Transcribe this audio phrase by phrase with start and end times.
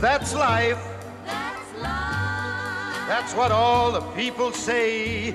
[0.00, 0.78] That's life.
[1.26, 3.06] That's life.
[3.06, 5.34] That's what all the people say.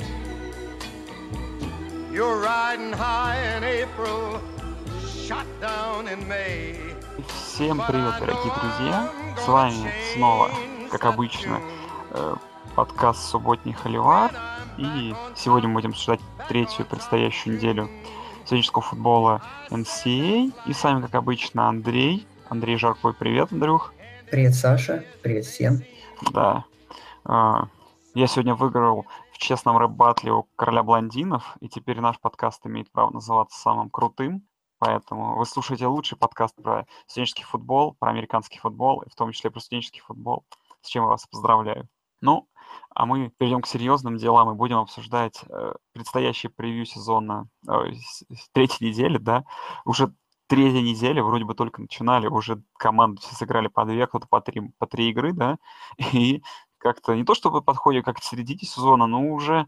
[2.12, 4.42] You're riding high in April,
[5.28, 6.80] shot down in May.
[7.28, 9.12] Всем привет, дорогие друзья!
[9.38, 10.50] С вами снова,
[10.90, 11.62] как обычно,
[12.10, 12.36] э,
[12.76, 14.32] подкаст «Субботний Холивар».
[14.80, 17.88] И сегодня мы будем обсуждать третью предстоящую неделю
[18.46, 20.52] студенческого футбола NCAA.
[20.66, 22.26] И с вами, как обычно, Андрей.
[22.50, 23.94] Андрей Жаркой, привет, Андрюх.
[24.32, 25.04] Привет, Саша.
[25.22, 25.82] Привет всем.
[26.34, 26.66] Да.
[27.24, 27.68] А,
[28.16, 33.12] я сегодня выиграл в честном рэп-батле у короля блондинов, и теперь наш подкаст имеет право
[33.12, 34.48] называться самым крутым.
[34.80, 39.52] Поэтому вы слушаете лучший подкаст про студенческий футбол, про американский футбол, и в том числе
[39.52, 40.44] про студенческий футбол,
[40.82, 41.88] с чем я вас поздравляю.
[42.22, 42.50] Ну,
[42.96, 47.92] а мы перейдем к серьезным делам и будем обсуждать э, предстоящий превью сезона э,
[48.54, 49.46] третьей недели, да.
[49.86, 50.14] Уже
[50.48, 54.62] третья неделя, вроде бы только начинали, уже команды все сыграли по две, кто-то по три,
[54.78, 55.58] по три игры, да,
[56.14, 56.44] и
[56.78, 59.68] как-то не то чтобы подходит как к середине сезона, но уже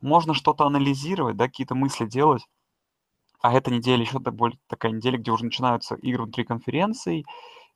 [0.00, 2.46] можно что-то анализировать, да, какие-то мысли делать.
[3.40, 4.20] А эта неделя еще
[4.68, 7.26] такая неделя, где уже начинаются игры внутри конференций,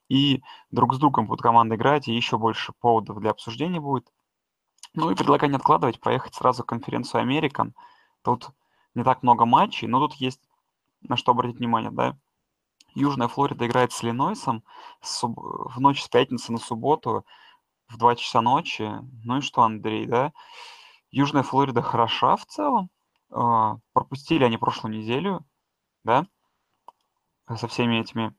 [0.09, 4.11] и друг с другом будут команды играть, и еще больше поводов для обсуждения будет.
[4.94, 7.75] Ну и предлагаю не откладывать, поехать сразу конференцию Американ.
[8.22, 8.48] Тут
[8.94, 10.41] не так много матчей, но тут есть
[11.03, 12.16] на что обратить внимание, да.
[12.94, 14.64] Южная Флорида играет с Иллинойсом
[15.03, 17.25] в ночь с пятницы на субботу
[17.89, 18.91] в 2 часа ночи.
[19.25, 20.33] Ну и что, Андрей, да?
[21.11, 22.91] Южная Флорида хороша в целом.
[23.31, 25.44] А, пропустили они прошлую неделю,
[26.03, 26.27] да,
[27.56, 28.34] со всеми этими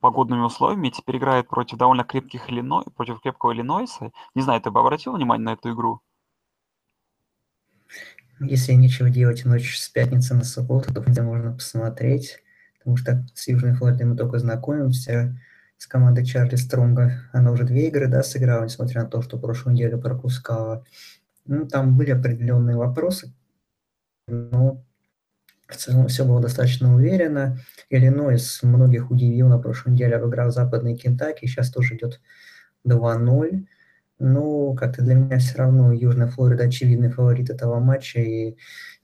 [0.00, 0.90] погодными условиями.
[0.90, 4.12] Теперь играет против довольно крепких Иллиной, против крепкого Иллинойса.
[4.34, 6.00] Не знаю, ты бы обратил внимание на эту игру?
[8.40, 12.42] Если нечего делать ночь с пятницы на субботу, то где можно посмотреть
[12.82, 15.38] потому что с Южной Флоридой мы только знакомимся,
[15.78, 19.74] с командой Чарли Стронга она уже две игры, да, сыграла, несмотря на то, что прошлую
[19.74, 20.84] неделю пропускала.
[21.46, 23.32] Ну, там были определенные вопросы,
[24.26, 24.84] но
[25.68, 27.58] в целом все было достаточно уверенно.
[27.88, 32.20] Иллинойс многих удивил на прошлой неделе, обыграл западный Кентаки, сейчас тоже идет
[32.86, 33.66] 2-0.
[34.18, 38.56] Ну, как-то для меня все равно Южная Флорида очевидный фаворит этого матча, и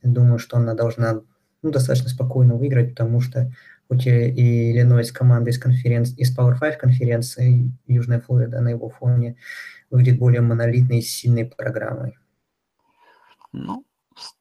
[0.03, 1.23] думаю, что она должна
[1.63, 3.53] ну, достаточно спокойно выиграть, потому что
[3.89, 9.37] хоть и Иллинойс команда из конференции, из Power 5 конференции, Южная Флорида на его фоне
[9.91, 12.19] выглядит более монолитной и сильной программой.
[13.53, 13.85] Ну,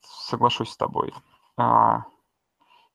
[0.04, 1.14] соглашусь с тобой.
[1.56, 2.04] А,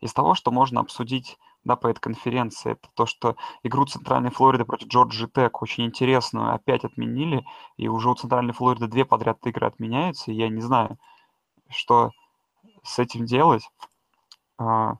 [0.00, 4.65] из того, что можно обсудить да, по этой конференции, это то, что игру Центральной Флориды
[4.65, 7.44] против Джорджи Тек очень интересную опять отменили,
[7.77, 10.99] и уже у Центральной Флориды две подряд игры отменяются, и я не знаю,
[11.71, 12.11] что
[12.82, 13.62] с этим делать.
[14.62, 14.99] А,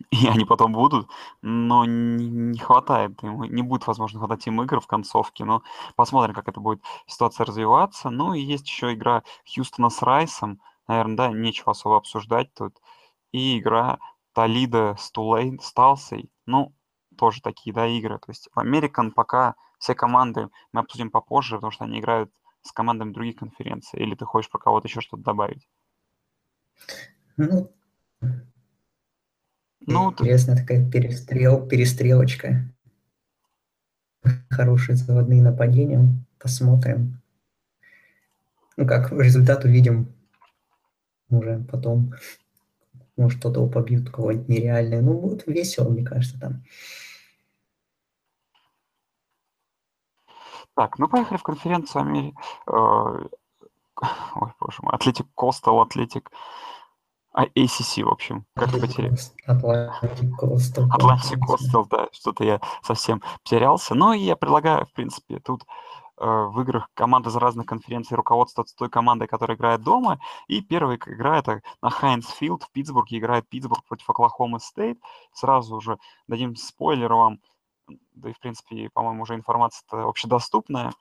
[0.10, 1.08] и они потом будут,
[1.42, 5.62] но не, не хватает, не будет, возможно, хватать им игр в концовке, но
[5.96, 8.10] посмотрим, как это будет ситуация развиваться.
[8.10, 12.76] Ну и есть еще игра Хьюстона с Райсом, наверное, да, нечего особо обсуждать тут.
[13.32, 13.98] И игра
[14.32, 16.74] Толида с Тулейн, с Талсой, ну,
[17.16, 18.18] тоже такие, да, игры.
[18.18, 22.30] То есть в Американ пока все команды мы обсудим попозже, потому что они играют
[22.62, 24.00] с командами других конференций.
[24.00, 25.68] Или ты хочешь про кого-то еще что-то добавить?
[27.36, 27.70] Ну,
[29.86, 32.68] ну, Интересная такая перестрел, перестрелочка.
[34.50, 36.08] Хорошие заводные нападения.
[36.38, 37.20] Посмотрим.
[38.76, 40.12] Ну как, результат увидим
[41.30, 42.14] уже потом.
[43.16, 45.00] Может, кто-то побьют, кого-нибудь нереальное.
[45.00, 46.64] Ну, будет весело, мне кажется, там.
[50.74, 52.34] Так, ну поехали в конференцию Амери...
[52.66, 56.36] Э, ой, боже мой, Athletic Coastal, Athletic а,
[57.44, 59.14] ACC, в общем, как то потерял.
[60.90, 63.94] Atlantic Coastal, да, что-то я совсем потерялся.
[63.94, 65.64] Но я предлагаю, в принципе, тут
[66.18, 70.18] э, в играх команды из разных конференций руководствоваться той командой, которая играет дома.
[70.48, 74.98] И первая игра это на Хайнс Филд в Питтсбурге играет Питтсбург против Оклахома Стейт.
[75.32, 77.40] Сразу уже дадим спойлер вам,
[78.14, 80.92] да и, в принципе, по-моему, уже информация общедоступная.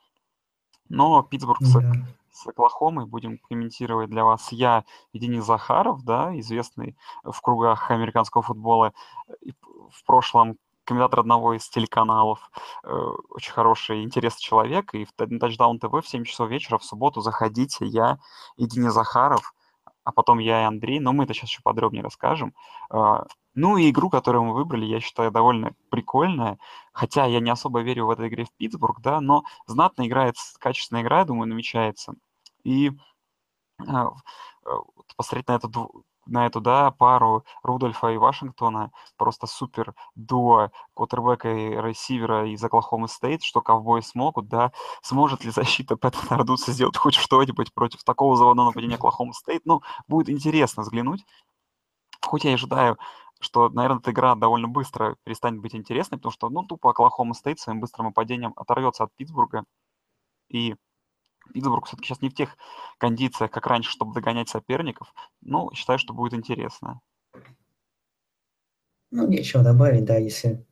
[0.89, 4.51] Но Питтсбург да с Оклахомой будем комментировать для вас.
[4.51, 4.83] Я
[5.13, 8.93] и Денис Захаров, да, известный в кругах американского футбола,
[9.89, 12.51] в прошлом комментатор одного из телеканалов,
[12.83, 12.89] э,
[13.29, 17.85] очень хороший, интересный человек, и в Touchdown TV в 7 часов вечера в субботу заходите,
[17.85, 18.19] я
[18.57, 19.53] и Денис Захаров,
[20.03, 22.53] а потом я и Андрей, но мы это сейчас еще подробнее расскажем.
[23.55, 26.57] А, ну и игру, которую мы выбрали, я считаю довольно прикольная,
[26.93, 31.03] хотя я не особо верю в этой игре в Питтсбург, да, но знатно играет, качественная
[31.03, 32.15] игра, я думаю, намечается.
[32.63, 32.91] И
[33.87, 34.11] а,
[35.17, 41.69] посмотреть на эту на эту, да, пару Рудольфа и Вашингтона, просто супер дуо квотербека и
[41.69, 44.71] ресивера из Оклахомы Стейт, что ковбои смогут, да,
[45.03, 49.81] сможет ли защита Пэта Нардузи сделать хоть что-нибудь против такого заводного нападения Оклахомы Стейт, ну,
[50.07, 51.23] будет интересно взглянуть.
[52.21, 52.97] Хоть я и ожидаю,
[53.39, 57.59] что, наверное, эта игра довольно быстро перестанет быть интересной, потому что, ну, тупо Оклахома Стейт
[57.59, 59.63] своим быстрым нападением оторвется от Питтсбурга,
[60.49, 60.75] и
[61.53, 62.57] Питтсбург все-таки сейчас не в тех
[62.97, 65.13] кондициях, как раньше, чтобы догонять соперников.
[65.41, 67.01] Но считаю, что будет интересно.
[69.11, 70.65] Ну, нечего добавить, да, если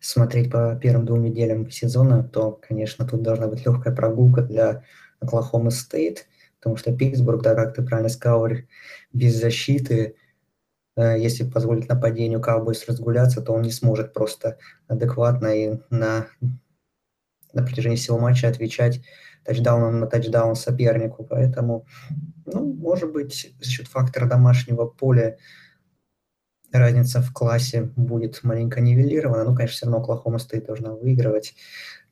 [0.00, 4.84] смотреть по первым двум неделям сезона, то, конечно, тут должна быть легкая прогулка для
[5.20, 6.26] Оклахома Стейт,
[6.58, 8.48] потому что Питтсбург, да, как ты правильно сказал,
[9.12, 10.16] без защиты,
[11.02, 16.26] если позволить нападению Cowboys разгуляться, то он не сможет просто адекватно и на,
[17.52, 19.00] на протяжении всего матча отвечать
[19.44, 21.24] тачдауном на тачдаун сопернику.
[21.24, 21.86] Поэтому,
[22.46, 25.38] ну, может быть, за счет фактора домашнего поля
[26.72, 29.44] разница в классе будет маленько нивелирована.
[29.44, 31.54] Ну, конечно, все равно Оклахома стоит должна выигрывать.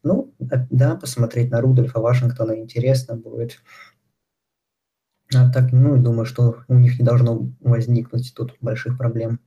[0.02, 3.60] Ну, да, посмотреть на Рудольфа Вашингтона интересно будет.
[5.34, 9.40] А так, ну, думаю, что у них не должно возникнуть тут больших проблем.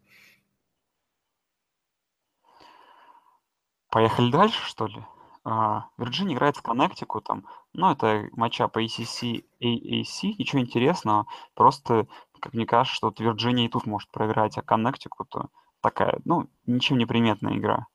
[3.90, 5.04] Поехали дальше, что ли?
[5.44, 7.48] А, Вирджиния играет с Коннектикутом.
[7.74, 11.26] Ну, это матча по ACC, AAC, ничего интересного.
[11.56, 12.08] Просто,
[12.40, 15.50] как мне кажется, что вот Вирджиния и тут может проиграть, а Коннектикуту
[15.82, 17.88] такая, ну, ничем не приметная игра.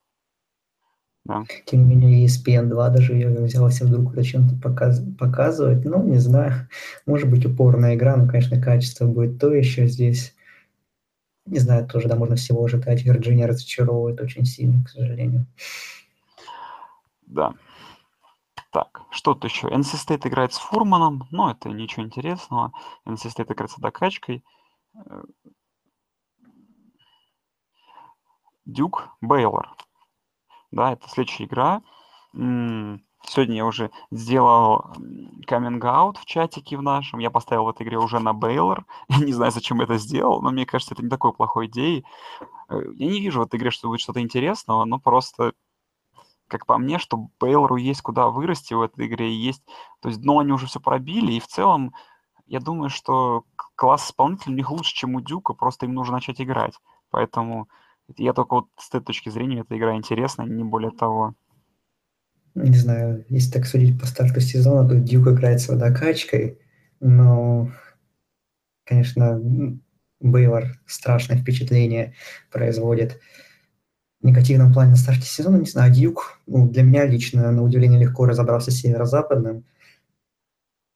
[1.24, 1.44] Да.
[1.64, 5.84] Тем не менее, ESPN 2 даже ее взялся вдруг зачем-то показ показывать.
[5.84, 6.68] Ну, не знаю,
[7.06, 10.34] может быть упорная игра, но, конечно, качество будет то еще здесь.
[11.46, 13.04] Не знаю, тоже, да, можно всего ожидать.
[13.04, 15.46] Вирджиния разочаровывает очень сильно, к сожалению.
[17.26, 17.54] Да.
[18.70, 19.68] Так, что-то еще.
[19.68, 22.72] NC State играет с Фурманом, но это ничего интересного.
[23.06, 24.42] NC State играет с докачкой.
[28.66, 29.76] Дюк Бейлор.
[30.74, 31.82] Да, это следующая игра.
[32.32, 34.86] Сегодня я уже сделал
[35.46, 37.20] каминг в чатике в нашем.
[37.20, 38.84] Я поставил в этой игре уже на Бейлор.
[39.08, 42.04] Я не знаю, зачем это сделал, но мне кажется, это не такой плохой идеей.
[42.68, 45.52] Э, я не вижу в этой игре, что будет что-то интересного, но просто
[46.48, 49.62] как по мне, что Бейлору есть куда вырасти в этой игре, есть,
[50.00, 51.94] то есть дно они уже все пробили, и в целом
[52.46, 53.44] я думаю, что
[53.76, 56.74] класс исполнителей у них лучше, чем у Дюка, просто им нужно начать играть.
[57.10, 57.68] Поэтому
[58.16, 61.34] я только вот с этой точки зрения эта игра интересна, не более того.
[62.54, 66.60] Не знаю, если так судить по старту сезона, то Дюк играет с водокачкой,
[67.00, 67.72] но,
[68.84, 69.40] конечно,
[70.20, 72.14] Бейлор страшное впечатление
[72.52, 73.20] производит
[74.22, 78.24] негативном плане на старте сезона, не знаю, Дьюк, ну, для меня лично, на удивление, легко
[78.24, 79.64] разобрался с северо-западным,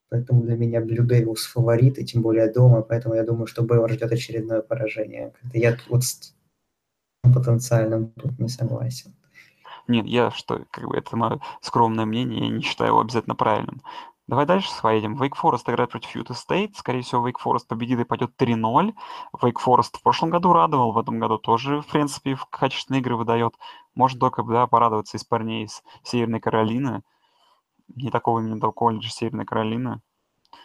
[0.08, 3.92] поэтому для меня Блю Дэвилс фаворит, и тем более дома, поэтому я думаю, что Бейлор
[3.92, 5.34] ждет очередное поражение.
[5.52, 6.04] Я вот
[7.24, 9.14] с потенциальным тут не согласен.
[9.86, 13.82] Нет, я что, как бы это мое скромное мнение, я не считаю его обязательно правильным.
[14.26, 15.16] Давай дальше поедем.
[15.16, 16.74] Wake Forest играет против Utah State.
[16.76, 18.92] Скорее всего, Wake Forest победит и пойдет 3-0.
[19.40, 23.16] Wake Forest в прошлом году радовал, в этом году тоже, в принципе, в качественные игры
[23.16, 23.54] выдает.
[23.94, 27.02] Может только да, порадоваться из парней из Северной Каролины.
[27.94, 30.02] Не такого именно колледжа Северной Каролины.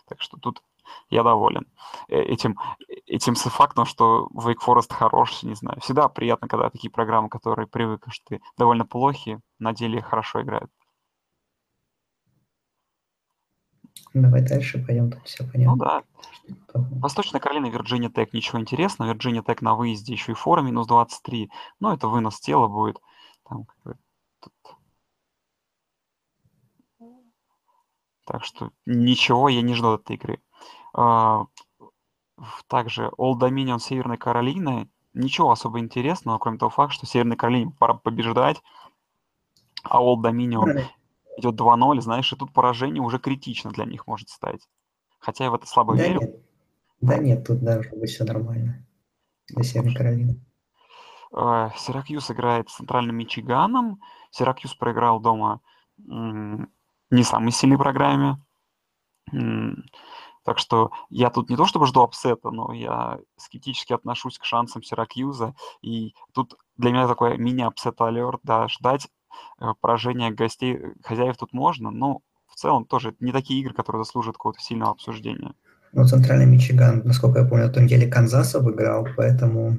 [0.10, 0.62] Так что тут
[1.10, 1.66] я доволен
[2.10, 2.58] э, этим,
[3.06, 5.80] этим фактом, что Wake Forest хорош, не знаю.
[5.82, 10.72] Всегда приятно, когда такие программы, которые привыкли, что довольно плохи, на деле хорошо играют.
[14.14, 15.72] Давай дальше пойдем, тут все понятно.
[15.72, 16.04] Ну да.
[16.74, 19.10] Восточная Каролина, Вирджиния Тек, ничего интересного.
[19.10, 21.50] Вирджиния Тек на выезде еще и фора минус 23.
[21.80, 23.00] Но это вынос тела будет.
[23.48, 23.98] Там, как бы,
[24.40, 24.54] тут...
[28.26, 30.42] Так что ничего я не жду от этой игры.
[30.94, 31.46] А,
[32.68, 34.90] также Old Dominion Северной Каролины.
[35.14, 38.62] Ничего особо интересного, кроме того факта, что Северной Каролине пора побеждать,
[39.84, 40.86] а Old Dominion
[41.38, 44.68] идет 2-0, знаешь, и тут поражение уже критично для них может стать.
[45.20, 46.22] Хотя я в это слабо да верю.
[46.22, 46.36] Нет.
[47.02, 48.86] Да нет, тут должно быть все нормально.
[49.50, 50.40] Для Северной Каролины.
[51.36, 54.00] Э, Сиракьюз играет с Центральным Мичиганом.
[54.32, 55.62] Сиракьюз проиграл дома
[55.98, 58.38] не самой сильной программе.
[60.44, 64.84] Так что я тут не то чтобы жду апсета, но я скептически отношусь к шансам
[64.84, 65.56] Сиракьюза.
[65.82, 69.08] И тут для меня такой мини-апсет алерт, да, ждать
[69.60, 74.04] Э, поражение гостей, э, хозяев тут можно, но в целом тоже не такие игры, которые
[74.04, 75.54] заслуживают какого-то сильного обсуждения.
[75.94, 79.78] Ну, Центральный Мичиган, насколько я помню, на том деле Канзас обыграл, поэтому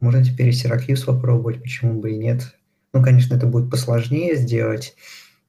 [0.00, 2.56] можно теперь и Сиракьюз попробовать, почему бы и нет.
[2.92, 4.96] Ну, конечно, это будет посложнее сделать,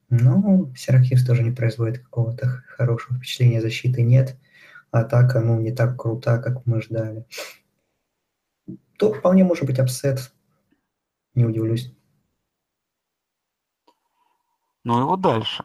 [0.10, 4.38] но Сиракьюз тоже не производит какого-то хорошего впечатления, защиты нет.
[4.92, 7.26] атака, ну, не так крута, как мы ждали.
[8.98, 10.32] То вполне может быть upset,
[11.34, 11.94] не удивлюсь.
[14.84, 15.64] Ну и вот дальше.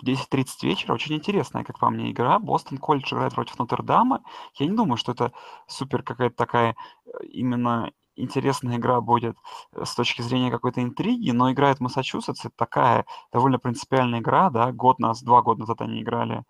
[0.00, 2.38] В 10.30 вечера очень интересная, как по мне, игра.
[2.38, 4.22] Бостон Колледж играет против Нотр-Дама.
[4.54, 5.32] Я не думаю, что это
[5.66, 9.36] супер какая-то такая э, именно интересная игра будет
[9.72, 14.72] э, с точки зрения какой-то интриги, но играет Массачусетс, это такая довольно принципиальная игра, да,
[14.72, 16.44] год назад, два года назад они играли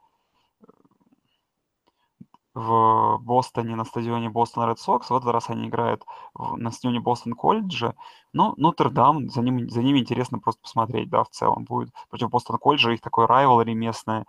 [2.55, 5.11] в Бостоне на стадионе Бостон Ред Сокс.
[5.11, 7.95] В этот раз они играют на стадионе Бостон Колледжа.
[8.33, 11.91] Но Нотр-Дам, за, ним, за ними интересно просто посмотреть, да, в целом будет.
[12.09, 14.27] Против Бостон Колледжа их такой райвелри местное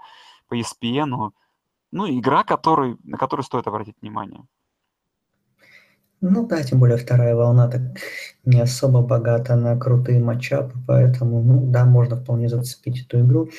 [0.48, 1.32] по ESPN.
[1.92, 4.46] Ну, игра, который, на которую стоит обратить внимание.
[6.24, 7.82] Ну да, тем более вторая волна так
[8.46, 13.50] не особо богата на крутые матчапы, поэтому, ну да, можно вполне зацепить эту игру.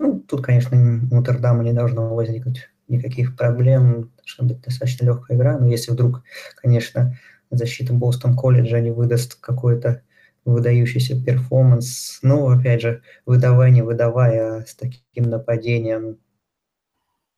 [0.00, 5.58] Ну, тут, конечно, у Нотр-Дама не должно возникнуть никаких проблем, должна быть достаточно легкая игра,
[5.58, 6.22] но если вдруг,
[6.56, 7.18] конечно,
[7.50, 10.02] защита Бостон колледжа не выдаст какой-то
[10.44, 16.18] выдающийся перформанс, ну, опять же, выдавай, не выдавая, с таким нападением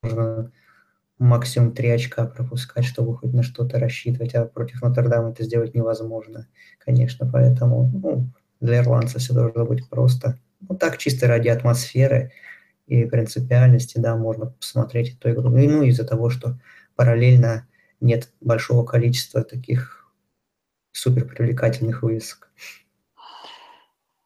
[0.02, 0.50] можно
[1.20, 6.48] максимум три очка пропускать, чтобы хоть на что-то рассчитывать, а против Нотр-Дама это сделать невозможно,
[6.78, 10.38] конечно, поэтому ну, для ирландцев все должно быть просто.
[10.68, 12.32] Ну, так чисто ради атмосферы,
[12.86, 15.56] и принципиальности, да, можно посмотреть эту игру.
[15.56, 16.58] И, ну, из-за того, что
[16.96, 17.68] параллельно
[18.00, 20.10] нет большого количества таких
[20.90, 22.50] супер привлекательных вывесок.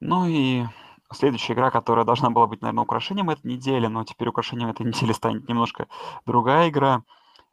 [0.00, 0.64] Ну и
[1.14, 5.12] следующая игра, которая должна была быть, наверное, украшением этой недели, но теперь украшением этой недели
[5.12, 5.86] станет немножко
[6.26, 7.02] другая игра.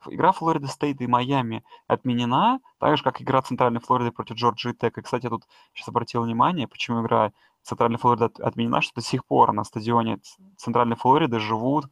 [0.07, 4.97] Игра Флорида Стейт и Майами отменена, так же, как игра Центральной Флориды против Джорджии Тек.
[4.97, 9.23] И, кстати, я тут сейчас обратил внимание, почему игра Центральной Флориды отменена, что до сих
[9.25, 10.19] пор на стадионе
[10.57, 11.85] Центральной Флориды живут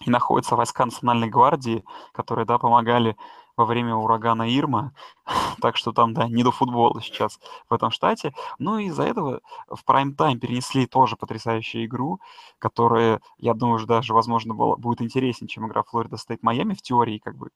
[0.00, 3.16] и находятся войска Национальной гвардии, которые, да, помогали
[3.56, 4.92] во время урагана Ирма,
[5.60, 8.34] так что там, да, не до футбола сейчас в этом штате.
[8.58, 12.20] Ну и из-за этого в прайм-тайм перенесли тоже потрясающую игру,
[12.58, 16.82] которая, я думаю, уже даже, возможно, была, будет интереснее, чем игра Флорида Стейт Майами в
[16.82, 17.50] теории, как бы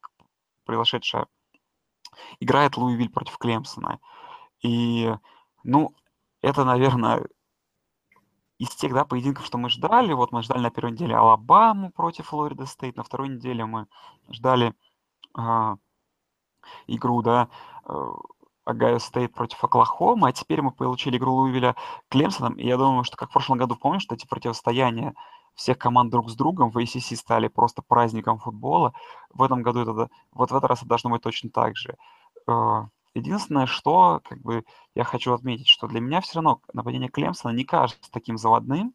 [0.64, 1.26] произошедшая.
[2.40, 4.00] Играет Луивиль против Клемсона.
[4.62, 5.14] И,
[5.62, 5.94] ну,
[6.42, 7.26] это, наверное,
[8.58, 10.12] из тех да, поединков, что мы ждали.
[10.12, 13.86] Вот мы ждали на первой неделе Алабаму против Флорида Стейт, на второй неделе мы
[14.30, 14.74] ждали
[15.38, 15.76] э,
[16.86, 17.48] игру, да,
[18.64, 21.74] Огайо Стейт против Оклахомы, а теперь мы получили игру Луивиля с
[22.08, 25.14] Клемсоном, и я думаю, что как в прошлом году, помнишь, что эти противостояния
[25.54, 28.92] всех команд друг с другом в ACC стали просто праздником футбола,
[29.32, 31.96] в этом году это, вот в этот раз это должно быть точно так же.
[32.46, 37.52] А, Единственное, что как бы я хочу отметить, что для меня все равно нападение Клемсона
[37.52, 38.94] не кажется таким заводным,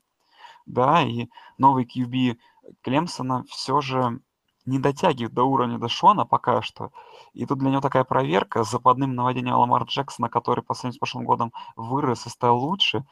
[0.65, 1.27] да, и
[1.57, 2.37] новый QB
[2.81, 4.21] Клемсона все же
[4.65, 6.91] не дотягивает до уровня Дэшона пока что.
[7.33, 10.99] И тут для него такая проверка с западным наводением Ламар Джексона, который по сравнению с
[10.99, 13.05] прошлым годом вырос и стал лучше.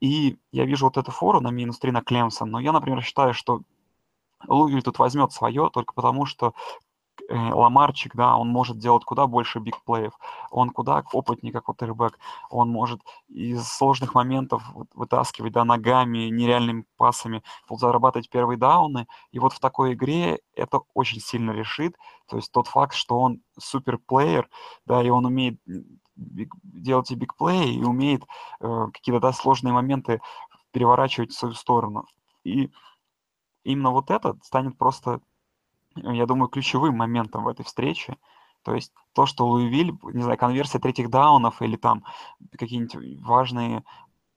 [0.00, 3.32] И я вижу вот эту фору на минус 3 на Клемсон, но я, например, считаю,
[3.34, 3.62] что
[4.46, 6.54] Лугель тут возьмет свое только потому, что
[7.28, 10.12] Ламарчик, да, он может делать куда больше бигплеев,
[10.50, 12.18] он куда опытнее, как квотербек,
[12.50, 14.62] он может из сложных моментов
[14.94, 21.20] вытаскивать, да, ногами, нереальными пасами, зарабатывать первые дауны, и вот в такой игре это очень
[21.20, 21.96] сильно решит,
[22.28, 24.48] то есть тот факт, что он суперплеер,
[24.86, 25.60] да, и он умеет
[26.16, 28.24] делать и бигплей, и умеет
[28.60, 30.20] э, какие-то, да, сложные моменты
[30.72, 32.04] переворачивать в свою сторону.
[32.44, 32.70] И
[33.64, 35.20] именно вот это станет просто
[35.96, 38.16] я думаю, ключевым моментом в этой встрече.
[38.62, 42.04] То есть то, что Луивиль, не знаю, конверсия третьих даунов или там
[42.56, 43.84] какие-нибудь важные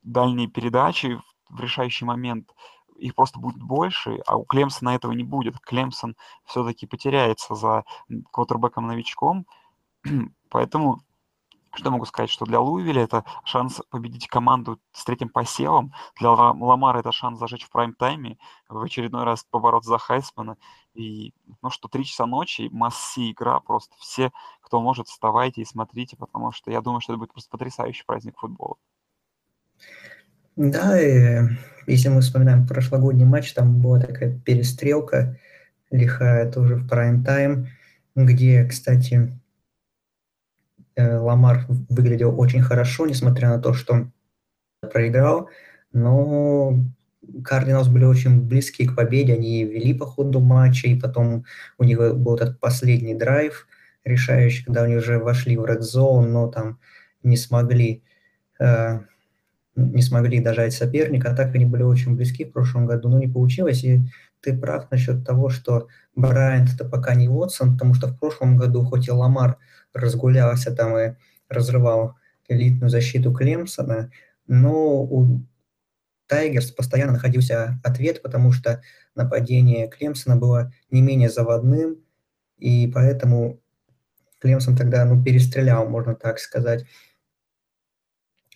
[0.04, 1.20] дальние передачи
[1.50, 2.54] в решающий момент,
[2.98, 5.60] их просто будет больше, а у Клемсона этого не будет.
[5.60, 7.84] Клемсон все-таки потеряется за
[8.32, 9.46] квотербеком-новичком,
[10.50, 11.02] поэтому
[11.76, 17.00] что могу сказать, что для Луивиля это шанс победить команду с третьим посевом, для Ламара
[17.00, 18.38] это шанс зажечь в прайм-тайме,
[18.70, 20.58] в очередной раз побороться за Хайсмана.
[20.94, 26.16] И, ну что, три часа ночи, масси игра, просто все, кто может, вставайте и смотрите,
[26.18, 28.76] потому что я думаю, что это будет просто потрясающий праздник футбола.
[30.56, 31.50] Да, и
[31.86, 35.38] если мы вспоминаем прошлогодний матч, там была такая перестрелка
[35.92, 37.68] лихая тоже в прайм-тайм,
[38.16, 39.38] где, кстати,
[40.98, 44.10] Ламар выглядел очень хорошо, несмотря на то, что
[44.82, 45.50] проиграл,
[45.92, 46.78] но
[47.44, 51.46] Кардиналс были очень близки к победе, они вели по ходу матча, и потом
[51.78, 53.68] у них был этот последний драйв
[54.04, 56.80] решающий, когда они уже вошли в Red Zone, но там
[57.24, 58.04] не смогли
[58.60, 59.00] э,
[59.76, 63.28] не смогли дожать соперника, а так они были очень близки в прошлом году, но не
[63.28, 64.02] получилось, и
[64.42, 68.86] ты прав насчет того, что Брайант это пока не Уотсон, потому что в прошлом году
[68.86, 69.58] хоть и Ламар
[69.96, 71.16] разгулялся там и
[71.50, 72.16] разрывал
[72.48, 74.12] элитную защиту Клемсона,
[74.46, 75.42] но у
[76.28, 78.82] Тайгерс постоянно находился ответ, потому что
[79.16, 81.98] нападение Клемсона было не менее заводным,
[82.58, 83.62] и поэтому
[84.40, 86.86] Клемсон тогда ну, перестрелял, можно так сказать.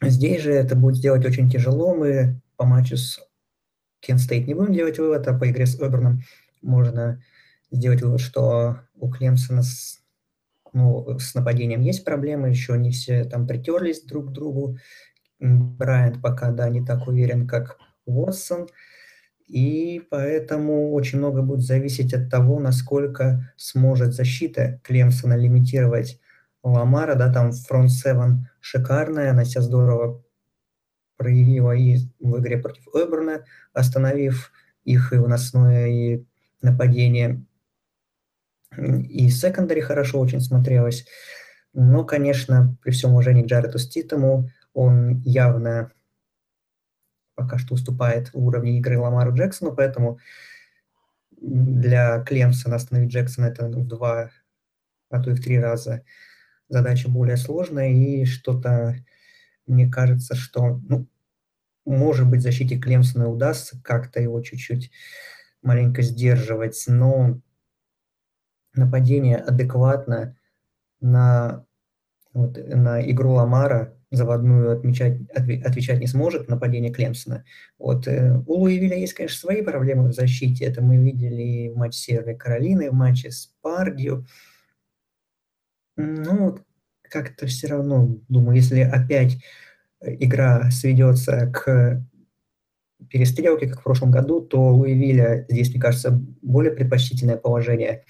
[0.01, 1.93] Здесь же это будет сделать очень тяжело.
[1.93, 3.19] Мы по матчу с
[3.99, 6.21] Кент Стейт не будем делать вывод, а по игре с Оберном
[6.61, 7.21] можно
[7.71, 9.63] сделать вывод, что у Клемсона
[10.73, 14.77] ну, с нападением есть проблемы, еще не все там притерлись друг к другу.
[15.39, 18.67] Брайант пока, да, не так уверен, как Уотсон.
[19.47, 26.19] И поэтому очень много будет зависеть от того, насколько сможет защита Клемсона лимитировать
[26.63, 30.23] Ламара, да, там фронт 7 шикарная, она себя здорово
[31.17, 34.51] проявила и в игре против Эберна, остановив
[34.85, 36.25] их и выносное, и
[36.61, 37.43] нападение.
[38.79, 41.05] И секондари хорошо очень смотрелось.
[41.73, 45.91] Но, конечно, при всем уважении к Джарету Ститому, он явно
[47.35, 50.19] пока что уступает в уровне игры Ламару Джексону, поэтому
[51.31, 54.31] для Клемсона остановить Джексона это в два,
[55.09, 56.03] а то и в три раза
[56.67, 58.95] задача более сложная, и что-то,
[59.65, 61.07] мне кажется, что, ну,
[61.85, 64.91] может быть, защите Клемсона удастся как-то его чуть-чуть
[65.61, 67.39] маленько сдерживать, но
[68.73, 70.37] нападение адекватно
[71.01, 71.65] на,
[72.33, 77.45] вот, на игру Ламара заводную отмечать, отвечать не сможет нападение Клемсона.
[77.77, 80.65] Вот, э, у Луивиля есть, конечно, свои проблемы в защите.
[80.65, 84.23] Это мы видели в матче Северной Каролины, в матче с Пардио.
[85.95, 86.57] Ну,
[87.03, 89.37] как-то все равно, думаю, если опять
[90.01, 92.03] э, игра сведется к
[93.09, 96.11] перестрелке, как в прошлом году, то Луивиля здесь, мне кажется,
[96.41, 98.05] более предпочтительное положение.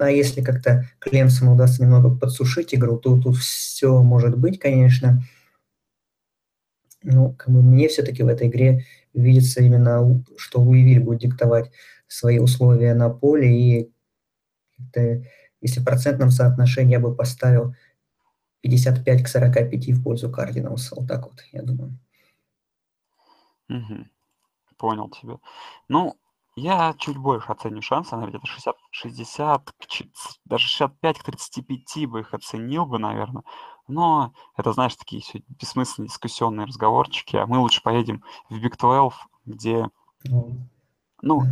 [0.00, 5.22] А если как-то Клемсону удастся немного подсушить игру, то тут все может быть, конечно.
[7.02, 11.70] Ну, как бы мне все-таки в этой игре видится именно, что Луивиль будет диктовать
[12.08, 13.92] свои условия на поле, и
[15.60, 17.74] если в процентном соотношении я бы поставил
[18.62, 21.98] 55 к 45 в пользу Кардиналса, вот так вот, я думаю.
[23.68, 24.06] Угу.
[24.78, 25.38] Понял тебя.
[25.88, 26.16] Ну,
[26.60, 29.74] я чуть больше оценю шансы, наверное, где-то 60, 60,
[30.44, 33.44] даже 65 к 35 бы их оценил бы, наверное.
[33.88, 37.36] Но это, знаешь, такие все бессмысленные дискуссионные разговорчики.
[37.36, 39.88] А мы лучше поедем в Big 12, где,
[41.22, 41.42] ну,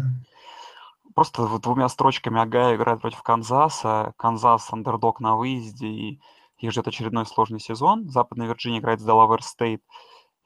[1.15, 4.15] просто вот двумя строчками Огайо играет против Канзаса.
[4.17, 6.21] Канзас андердог на выезде, и
[6.59, 8.09] их ждет очередной сложный сезон.
[8.09, 9.83] Западная Вирджиния играет с Делавер Стейт.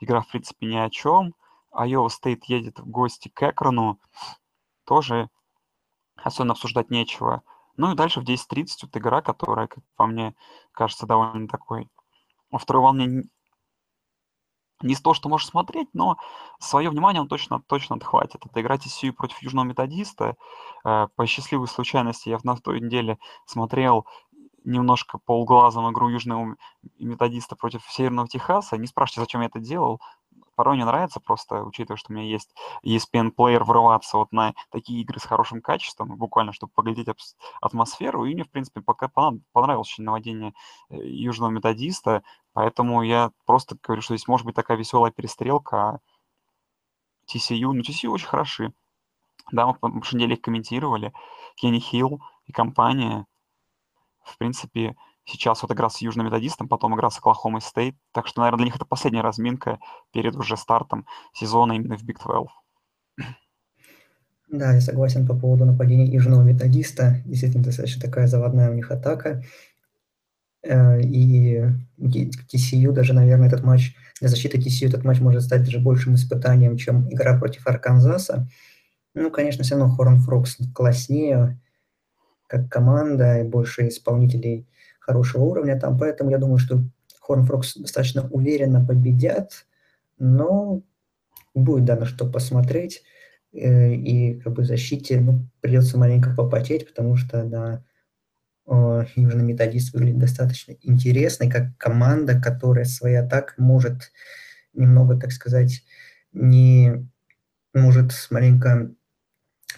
[0.01, 1.35] Игра, в принципе, ни о чем.
[1.73, 3.99] Айова Стейт едет в гости к Акрону.
[4.93, 5.31] Тоже
[6.17, 7.43] особенно обсуждать нечего.
[7.79, 10.35] Ну и дальше в 10.30 вот игра, которая, как по мне,
[10.71, 11.89] кажется довольно такой
[12.51, 13.23] во второй волне
[14.83, 16.19] не то, что можешь смотреть, но
[16.59, 18.45] свое внимание он точно, точно отхватит.
[18.45, 20.37] Это игра TCU против Южного Методиста.
[20.85, 24.07] Э, по счастливой случайности я на той неделе смотрел
[24.63, 26.57] немножко полглазом игру Южного
[26.99, 28.77] Методиста против Северного Техаса.
[28.77, 30.03] Не спрашивайте, зачем я это делал
[30.55, 35.01] порой не нравится просто, учитывая, что у меня есть ESPN Player, врываться вот на такие
[35.03, 37.09] игры с хорошим качеством, буквально, чтобы поглядеть
[37.61, 38.25] атмосферу.
[38.25, 40.55] И мне, в принципе, пока понравилось очень наводение
[40.91, 45.99] э, южного методиста, поэтому я просто говорю, что здесь может быть такая веселая перестрелка, а
[47.33, 48.73] TCU, ну, TCU очень хороши.
[49.51, 51.13] Да, мы в прошлой неделе их комментировали.
[51.57, 53.27] Кенни Хилл и компания,
[54.23, 57.95] в принципе, Сейчас вот игра с Южным Методистом, потом игра с Оклахомой Стейт.
[58.13, 59.79] Так что, наверное, для них это последняя разминка
[60.13, 62.49] перед уже стартом сезона именно в Big 12.
[64.49, 67.23] Да, я согласен по поводу нападения Южного Методиста.
[67.25, 69.43] Действительно, достаточно такая заводная у них атака.
[70.63, 71.63] Э, и
[71.99, 76.77] TCU даже, наверное, этот матч, для защиты TCU этот матч может стать даже большим испытанием,
[76.77, 78.49] чем игра против Арканзаса.
[79.15, 81.61] Ну, конечно, все равно Horned Frogs класснее,
[82.47, 84.69] как команда, и больше исполнителей
[85.03, 86.83] хорошего уровня там, поэтому я думаю, что
[87.21, 89.67] Horned Frogs достаточно уверенно победят,
[90.19, 90.83] но
[91.55, 93.03] будет, да, на что посмотреть,
[93.53, 97.85] э, и как бы защите ну, придется маленько попотеть, потому что, да,
[99.17, 104.13] Южный Методист выглядит достаточно интересной, как команда, которая своей атакой может
[104.73, 105.83] немного, так сказать,
[106.33, 107.09] не
[107.75, 108.91] может маленько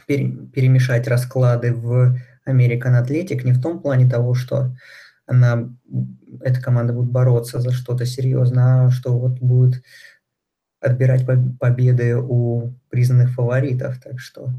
[0.06, 4.76] перемешать расклады в American Athletic, не в том плане того, что
[5.26, 5.74] она,
[6.40, 9.82] эта команда будет бороться за что-то серьезно, а что вот будет
[10.80, 11.26] отбирать
[11.58, 14.50] победы у признанных фаворитов, так что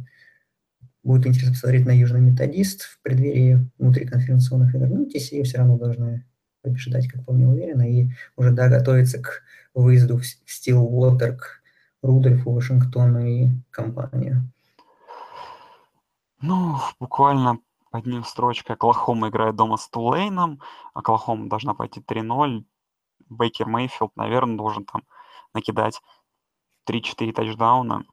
[1.03, 4.87] будет интересно посмотреть на Южный Методист в преддверии внутриконференционных игр.
[4.87, 6.25] Ну, TCU все равно должны
[6.63, 9.43] побеждать, как по мне уверенно, и уже, да, готовиться к
[9.75, 11.61] выезду в Стилуотер, к
[12.01, 14.51] Рудольфу, Вашингтону и компанию.
[16.41, 17.59] Ну, буквально
[17.95, 18.75] одним строчкой.
[18.75, 20.61] Оклахома играет дома с Тулейном.
[20.93, 22.65] Оклахома должна пойти 3-0.
[23.29, 25.03] Бейкер Мейфилд, наверное, должен там
[25.53, 26.01] накидать
[26.87, 28.05] 3-4 тачдауна.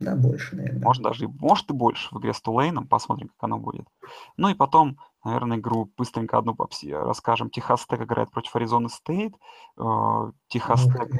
[0.00, 0.82] Да, больше, наверное.
[0.82, 2.88] Может даже, может и больше в игре с Тулейном.
[2.88, 3.86] Посмотрим, как оно будет.
[4.36, 6.56] Ну и потом, наверное, игру быстренько одну
[6.92, 7.50] расскажем.
[7.50, 9.34] Техас Тек играет против Аризоны Стейт.
[9.76, 11.10] Э, Техас Тек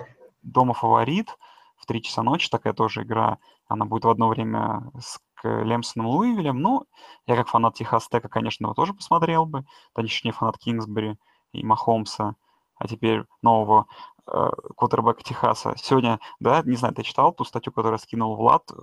[0.42, 1.36] дома фаворит.
[1.76, 3.38] В 3 часа ночи такая тоже игра.
[3.68, 6.60] Она будет в одно время с Клемсоном-Луивилем.
[6.60, 6.86] Ну,
[7.26, 9.64] я как фанат Техас Тека, конечно, его тоже посмотрел бы.
[9.94, 11.16] Точнее, фанат Кингсбери
[11.52, 12.36] и Махомса
[12.80, 13.86] а теперь нового
[14.26, 15.74] э, квотербека Техаса.
[15.76, 18.74] Сегодня, да, не знаю, ты читал ту статью, которую скинул Влад э,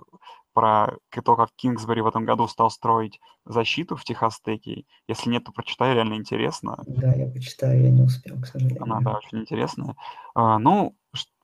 [0.54, 4.86] про то, как Кингсбери в этом году стал строить защиту в Техас Теке.
[5.08, 6.78] Если нет, то прочитай, реально интересно.
[6.86, 8.84] Да, я почитаю, я не успел, к сожалению.
[8.84, 9.96] Она, да, очень интересная.
[10.36, 10.96] А, ну,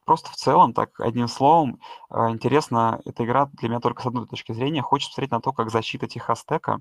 [0.04, 4.26] просто в целом, так, одним словом, а, интересно, эта игра для меня только с одной
[4.26, 4.82] точки зрения.
[4.82, 6.80] Хочется смотреть на то, как защита Техас Тека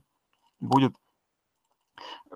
[0.60, 0.96] будет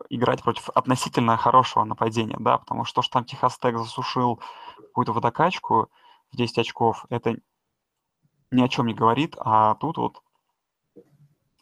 [0.10, 4.42] играть против относительно хорошего нападения, да, потому что то, что там Техас Тек засушил
[4.78, 5.90] какую-то водокачку
[6.32, 7.38] в 10 очков, это
[8.52, 10.22] ни о чем не говорит, а тут вот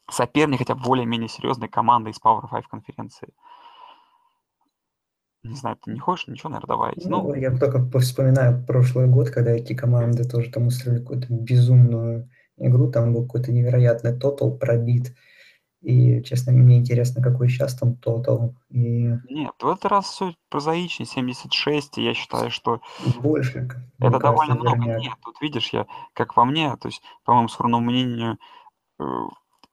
[0.09, 3.33] соперник хотя бы более-менее серьезной команды из Power 5 конференции.
[5.49, 7.05] Не знаю, ты не хочешь ничего, наверное, добавить?
[7.05, 12.29] Ну, ну, я только вспоминаю прошлый год, когда эти команды тоже там устроили какую-то безумную
[12.57, 15.13] игру, там был какой-то невероятный тотал пробит,
[15.85, 18.55] и, честно, мне интересно, какой сейчас там тотал.
[18.69, 19.07] И...
[19.29, 22.81] Нет, в этот раз все прозаичнее, 76, и я считаю, что...
[23.21, 23.69] Больше.
[23.99, 24.77] Это довольно много.
[24.77, 24.99] Верняк.
[24.99, 28.39] Нет, тут видишь, я, как по мне, то есть, по моему скромному мнению,
[28.99, 29.03] э,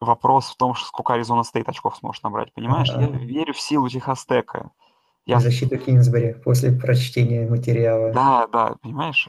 [0.00, 2.90] вопрос в том, сколько Аризона Стейт очков сможет набрать, понимаешь?
[2.90, 3.00] А-а-а.
[3.00, 4.70] Я верю в силу Техастека.
[5.24, 5.38] Я...
[5.38, 8.12] Защиту Кинсбери после прочтения материала.
[8.12, 9.28] Да, да, понимаешь?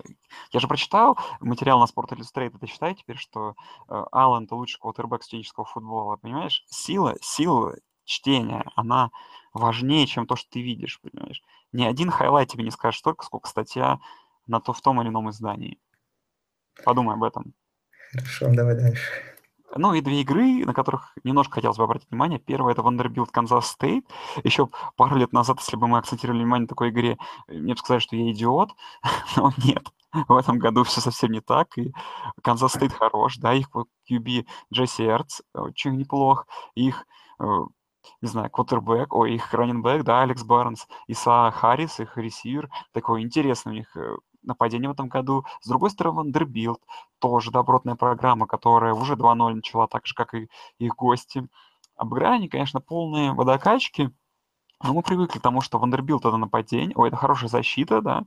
[0.52, 3.56] Я же прочитал материал на Sport Illustrated, и считаю теперь, что
[3.90, 6.66] э, Аллен– это лучший квотербек студенческого футбола, понимаешь?
[6.68, 7.76] Сила, сила
[8.06, 9.12] чтения, она
[9.54, 11.44] важнее, чем то, что ты видишь, понимаешь?
[11.72, 14.00] Ни один highlight тебе не скажет столько, сколько статья
[14.48, 15.80] на то в том или ином издании.
[16.84, 17.54] Подумай об этом.
[18.12, 19.33] Хорошо, давай дальше.
[19.76, 22.40] Ну и две игры, на которых немножко хотелось бы обратить внимание.
[22.40, 24.06] Первая— это Vanderbilt Kansas State.
[24.44, 28.00] Еще пару лет назад, если бы мы акцентировали внимание на такой игре, мне бы сказали,
[28.00, 28.72] что я идиот.
[29.36, 29.88] Но нет,
[30.28, 31.78] в этом году все совсем не так.
[31.78, 31.94] И
[32.44, 33.70] Kansas State хорош, да, их
[34.10, 36.46] QB Джесси Эртц очень неплох.
[36.76, 37.06] Их
[37.40, 37.46] э,
[38.22, 43.22] не знаю, квотербек, ой, их running back, да, Алекс Барнс, Иса Харрис, их ресивер, такой
[43.22, 45.46] интересный у них э, нападение в этом году.
[45.62, 46.82] С другой стороны, Вандербилт,
[47.20, 51.48] тоже добротная программа, которая уже 2-0 начала, так же, как и их гости.
[51.96, 54.12] Обыграли они, конечно, полные водокачки,
[54.84, 58.24] но мы привыкли к тому, что Вандербилт это нападение, ой, это хорошая защита, да,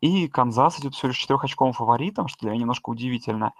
[0.00, 3.52] и Канзас идет всего лишь четырехочковым фаворитом, что для меня немножко удивительно.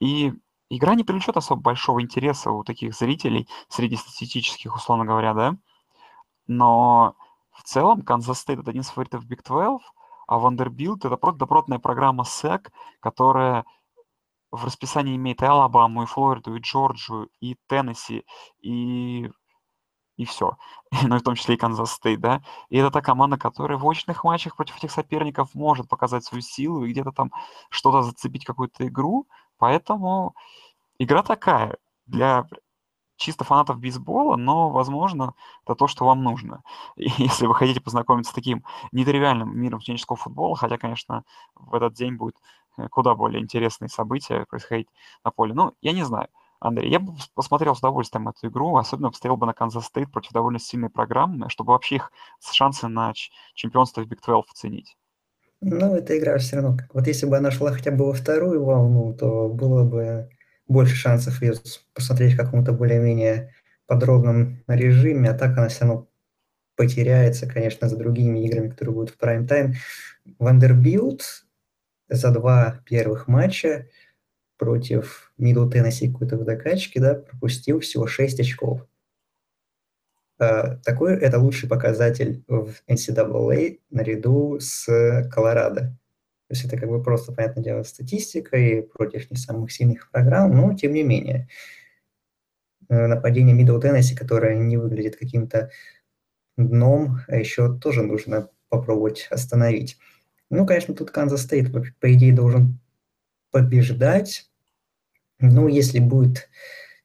[0.00, 0.32] И
[0.68, 5.56] игра не привлечет особо большого интереса у таких зрителей, среднестатистических, условно говоря, да.
[6.46, 7.14] Но
[7.52, 9.80] в целом Канзас Стейт это один из фаворитов Big 12,
[10.26, 13.64] а Вандербилт это просто добротная программа SEC, которая
[14.50, 18.24] в расписании имеет и Алабаму, и Флориду, и Джорджию, и Теннесси,
[18.60, 19.30] и
[20.16, 20.56] и все.
[21.02, 22.42] ну и в том числе и Канзас Стейт, да.
[22.68, 26.84] И это та команда, которая в очных матчах против этих соперников может показать свою силу
[26.84, 27.32] и где-то там
[27.70, 29.26] что-то зацепить, какую-то игру.
[29.58, 30.34] Поэтому
[30.98, 32.46] игра такая для
[33.16, 36.62] чисто фанатов бейсбола, но, возможно, это то, что вам нужно.
[36.96, 41.24] И если вы хотите познакомиться с таким нетривиальным миром студенческого футбола, хотя, конечно,
[41.54, 42.36] в этот день будет
[42.76, 44.88] э, куда более интересные события происходить
[45.24, 45.54] на поле.
[45.54, 46.28] Ну, я не знаю.
[46.60, 50.32] Андрей, я бы посмотрел с удовольствием эту игру, особенно посмотрел бы на Канзас Стейт против
[50.32, 53.12] довольно сильной программы, чтобы вообще их шансы на
[53.54, 54.96] чемпионство в Big 12 оценить.
[55.60, 59.14] Ну, эта игра все равно, вот если бы она шла хотя бы во вторую волну,
[59.14, 60.28] то было бы
[60.66, 61.54] больше шансов ее
[61.92, 63.54] посмотреть в каком-то более-менее
[63.86, 66.08] подробном режиме, а так она все равно
[66.76, 69.74] потеряется, конечно, за другими играми, которые будут в прайм-тайм.
[70.38, 71.22] Вандербилт
[72.08, 73.88] за два первых матча
[74.56, 78.86] против Мидл Теннесси какой-то водокачки, да, пропустил всего 6 очков.
[80.40, 84.84] Э, такой это лучший показатель в NCAA наряду с
[85.32, 85.96] Колорадо.
[86.48, 90.54] То есть это как бы просто, понятное дело, статистика и против не самых сильных программ,
[90.54, 91.48] но тем не менее.
[92.88, 95.70] Э, нападение Middle Tennessee, которое не выглядит каким-то
[96.56, 99.98] дном, а еще тоже нужно попробовать остановить.
[100.50, 102.78] Ну, конечно, тут Канзас Стейт, по идее, должен
[103.50, 104.50] побеждать.
[105.40, 106.48] Ну, если будет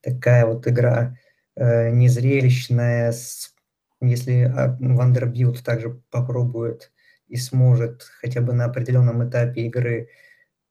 [0.02, 1.18] такая вот игра
[1.56, 3.54] э, незрелищная, с,
[4.02, 6.92] если а, Вандербилт также попробует
[7.30, 10.10] и сможет хотя бы на определенном этапе игры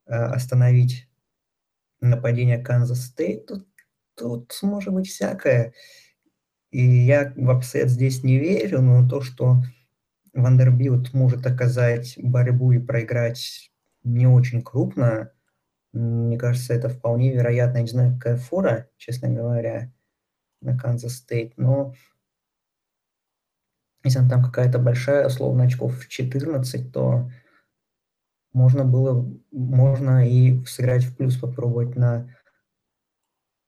[0.07, 1.09] э, остановить
[2.01, 3.67] нападение Канзас Стейт, тут,
[4.15, 5.73] тут может быть всякое.
[6.71, 9.63] И я в upset здесь не верю, но то, что
[10.35, 13.73] Вандербилт может оказать борьбу и проиграть
[14.05, 15.33] не очень крупно,
[15.93, 17.79] мне кажется, это вполне вероятно.
[17.79, 19.93] Я не знаю, какая фора, честно говоря,
[20.61, 21.95] на Канзас Стейт, но
[24.05, 27.31] если там какая-то большая, условно, очков в 14, то
[28.53, 32.29] можно было, можно и сыграть в плюс, попробовать на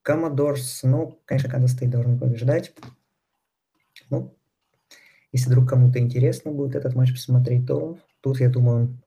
[0.05, 0.79] Commodores.
[0.83, 2.73] Ну, конечно, Канзас Стейт должен побеждать.
[4.09, 4.35] Ну,
[5.31, 8.97] если вдруг кому-то интересно будет этот матч посмотреть, то тут, я думаю,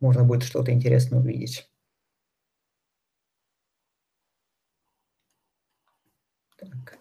[0.00, 1.68] можно будет что-то интересное увидеть.
[6.56, 6.98] Так.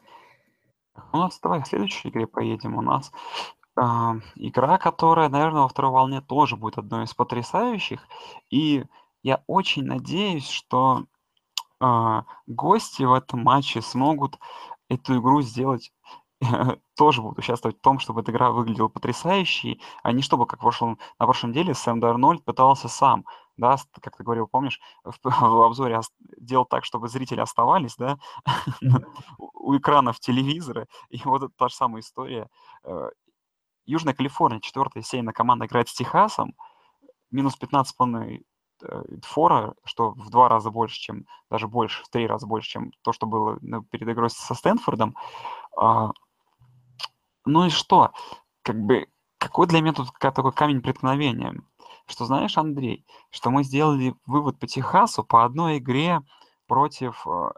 [1.11, 2.75] У нас давай к следующей игре поедем.
[2.75, 3.11] У нас
[3.77, 3.81] э,
[4.35, 8.01] игра, которая, наверное, во второй волне тоже будет одной из потрясающих.
[8.49, 8.85] И
[9.23, 11.05] я очень надеюсь, что
[11.81, 14.39] э, гости в этом матче смогут
[14.89, 15.91] эту игру сделать
[16.95, 20.61] тоже будут участвовать в том, чтобы эта игра выглядела потрясающей, а не чтобы, как в
[20.61, 23.25] прошлом, на прошлом деле, Сэм Дарнольд пытался сам,
[23.57, 25.99] да, как ты говорил, помнишь, в, в обзоре
[26.37, 28.17] делал так, чтобы зрители оставались, да,
[29.37, 32.49] у экранов телевизора, и вот это та же самая история.
[32.83, 33.09] Э,
[33.85, 36.53] Южная Калифорния, четвертая сейная команда играет с Техасом,
[37.31, 38.43] минус 15,5
[38.83, 42.91] э, фора, что в два раза больше, чем, даже больше, в три раза больше, чем
[43.01, 45.15] то, что было ну, перед игрой со Стэнфордом.
[47.49, 48.11] Ну и что?
[48.61, 49.07] Как бы,
[49.37, 51.55] какой для меня тут такой камень преткновения?
[52.07, 56.21] Что знаешь, Андрей, что мы сделали вывод по Техасу по одной игре
[56.67, 57.49] против э,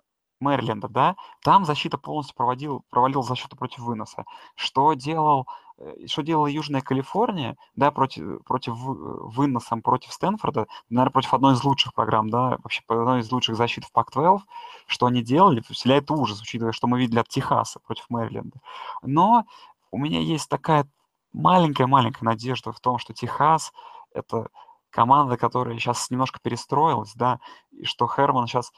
[0.41, 4.25] Мэриленда, да, там защита полностью проводил, провалил защиту против выноса.
[4.55, 11.33] Что делал, э, что делала Южная Калифорния, да, против, против выносом против Стэнфорда, наверное, против
[11.33, 14.39] одной из лучших программ, да, вообще одной из лучших защит в Пак-12,
[14.87, 18.59] что они делали, вселяет ужас, учитывая, что мы видели от Техаса против Мэриленда.
[19.03, 19.45] Но
[19.91, 20.89] у меня есть такая
[21.33, 23.71] маленькая-маленькая надежда в том, что Техас—
[24.13, 24.49] это
[24.89, 27.39] команда, которая сейчас немножко перестроилась, да,
[27.71, 28.71] и что Херман сейчас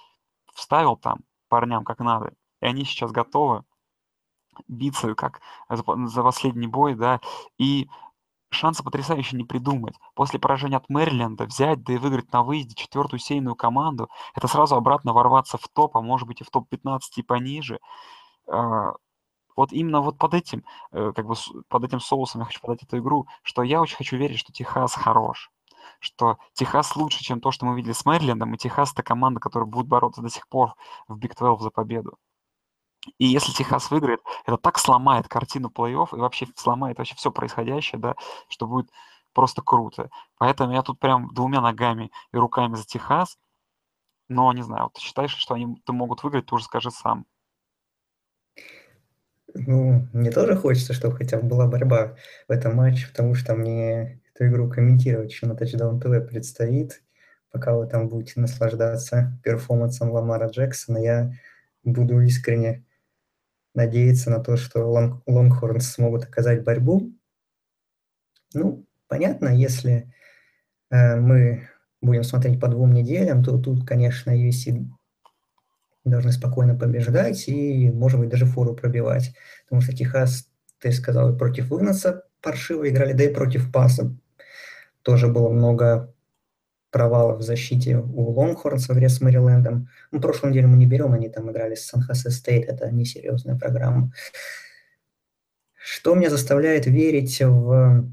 [0.54, 3.64] вставил там парням как надо, и они сейчас готовы
[4.68, 7.20] биться как за, последний бой, да,
[7.58, 7.90] и
[8.52, 9.96] шанса потрясающе не придумать.
[10.14, 14.76] После поражения от Мэриленда взять, да и выиграть на выезде четвертую сейную команду, это сразу
[14.76, 17.80] обратно ворваться в топ, а может быть и в топ-15 и пониже.
[19.56, 21.36] Вот именно вот под этим, э, как бы
[21.68, 24.94] под этим соусом я хочу подать эту игру, что я очень хочу верить, что Техас
[24.96, 25.52] хорош,
[26.00, 29.68] что Техас лучше, чем то, что мы видели с Мэрилендом, и Техас это команда, которая
[29.68, 30.76] будет бороться до сих пор
[31.08, 32.18] в Биг 12 за победу.
[33.18, 38.00] И если Техас выиграет, это так сломает картину плей-офф и вообще сломает вообще все происходящее,
[38.00, 38.16] да,
[38.48, 38.90] что будет
[39.34, 40.10] просто круто.
[40.38, 43.38] Поэтому я тут прям двумя ногами и руками за Техас.
[44.30, 47.26] Но не знаю, вот ты считаешь, что они могут выиграть, ты уже скажи сам.
[49.54, 52.16] Ну, мне тоже хочется, чтобы хотя бы была борьба
[52.48, 57.04] в этом матче, потому что мне эту игру комментировать еще на Touchdown TV предстоит.
[57.52, 61.34] Пока вы там будете наслаждаться перформансом Ламара Джексона, я
[61.84, 62.84] буду искренне
[63.76, 67.12] надеяться на то, что Лонг, Лонгхорнс смогут оказать борьбу.
[68.56, 70.12] Ну, понятно, если
[70.90, 71.70] э, мы
[72.02, 74.88] будем смотреть по двум неделям, то тут, конечно, USC
[76.04, 79.34] должны спокойно побеждать и, может быть, даже фору пробивать.
[79.66, 84.16] Потому что Техас, ты сказал, против выноса паршиво играли, да и против паса
[85.02, 86.14] тоже было много
[86.92, 89.90] провалов в защите у Лонгхорнс в игре с Мэрилендом.
[90.12, 94.12] Ну, прошлую неделю мы не берем, они там играли с Сан-Хосе Стейт, это несерьезная программа.
[95.74, 98.10] Что меня заставляет верить в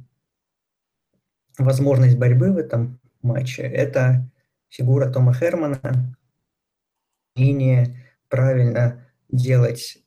[1.58, 4.28] возможность борьбы в этом матче, это
[4.68, 6.16] фигура Тома Хермана,
[7.34, 7.96] умение
[8.28, 9.98] правильно делать,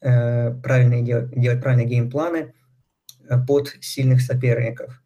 [0.00, 2.54] э, правильные, делать, делать правильные геймпланы
[3.28, 5.02] э, под сильных соперников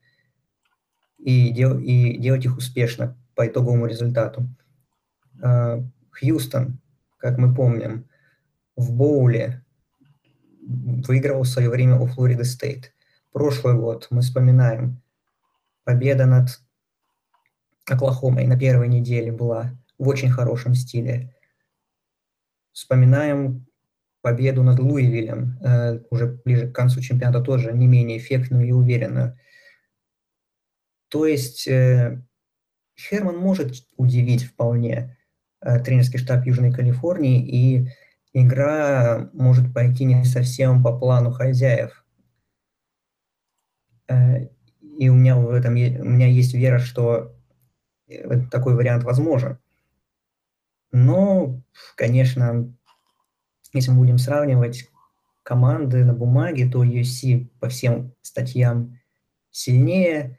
[1.19, 4.49] и, дел, и делать их успешно по итоговому результату.
[5.43, 6.81] Э, Хьюстон,
[7.19, 8.09] как мы помним,
[8.77, 9.65] в боуле
[10.61, 12.93] выигрывал в свое время у Флорида Стейт.
[13.33, 15.01] Прошлый год мы вспоминаем,
[15.85, 16.49] победа над
[17.87, 21.35] Оклахомой на первой неделе была в очень хорошем стиле.
[22.79, 23.67] Вспоминаем
[24.23, 29.37] победу над Луивилем, э, уже ближе к концу чемпионата тоже не менее эффектную и уверенную.
[31.09, 32.23] То есть э,
[32.97, 35.19] Херман может удивить вполне
[35.61, 37.89] э, тренерский штаб Южной Калифорнии, и
[38.33, 42.05] игра может пойти не совсем по плану хозяев.
[44.07, 44.47] Э,
[44.81, 47.35] и у меня в этом у меня есть вера, что
[48.07, 49.59] э, такой вариант возможен.
[50.93, 51.61] Но,
[51.97, 52.73] конечно,
[53.73, 54.89] если мы будем сравнивать
[55.43, 58.99] команды на бумаге, то UFC по всем статьям
[59.51, 60.39] сильнее.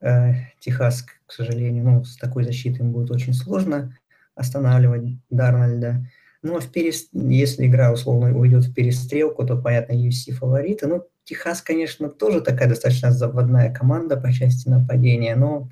[0.00, 3.96] Э, Техас, к сожалению, ну, с такой защитой им будет очень сложно
[4.34, 6.06] останавливать Дарнольда.
[6.42, 7.08] Ну, а в перес...
[7.12, 10.88] если игра условно уйдет в перестрелку, то, понятно, UFC фавориты.
[10.88, 15.68] Ну, Техас, конечно, тоже такая достаточно заводная команда по части нападения, но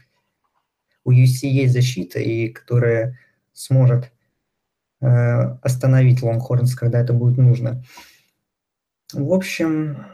[1.05, 3.19] у UFC есть защита, и которая
[3.61, 4.11] сможет
[5.01, 7.85] э, остановить Лонгхорнс, когда это будет нужно.
[9.13, 10.07] В общем,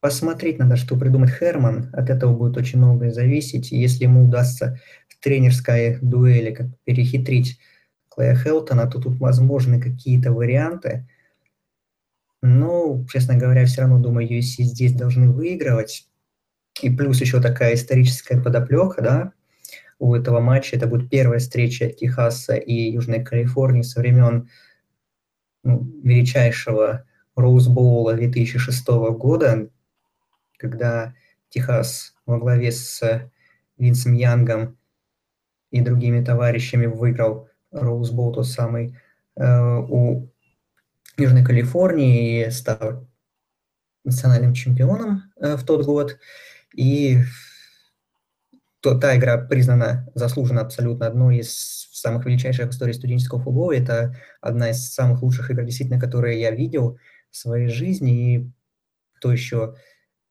[0.00, 1.90] посмотреть надо, что придумать Херман.
[1.92, 3.72] От этого будет очень многое зависеть.
[3.72, 7.58] Если ему удастся в тренерской дуэли как перехитрить
[8.08, 11.06] Клея Хелтона, то тут возможны какие-то варианты.
[12.42, 16.08] Но, честно говоря, все равно думаю, UFC здесь должны выигрывать.
[16.80, 19.32] И плюс еще такая историческая подоплека, да,
[20.04, 20.76] у этого матча.
[20.76, 24.50] Это будет первая встреча Техаса и Южной Калифорнии со времен
[25.62, 28.86] ну, величайшего Роузбоула 2006
[29.16, 29.70] года,
[30.58, 31.14] когда
[31.48, 33.30] Техас во главе с
[33.78, 34.76] Винсом Янгом
[35.70, 38.98] и другими товарищами выиграл Роузбоул тот самый
[39.36, 40.28] э, у
[41.16, 43.08] Южной Калифорнии и стал
[44.04, 46.18] национальным чемпионом э, в тот год.
[46.76, 47.20] И
[48.84, 53.74] то, та игра признана заслуженно абсолютно одной из самых величайших в истории студенческого футбола.
[53.74, 56.98] Это одна из самых лучших игр, действительно, которые я видел
[57.30, 58.34] в своей жизни.
[58.34, 58.50] И
[59.16, 59.76] кто еще,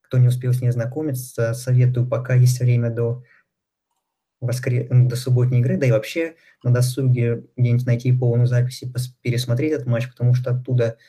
[0.01, 3.23] кто не успел с ней знакомиться, советую, пока есть время до,
[4.39, 4.87] воскре...
[4.87, 9.87] до субботней игры, да и вообще на досуге где-нибудь найти полную запись и пересмотреть этот
[9.87, 10.99] матч, потому что оттуда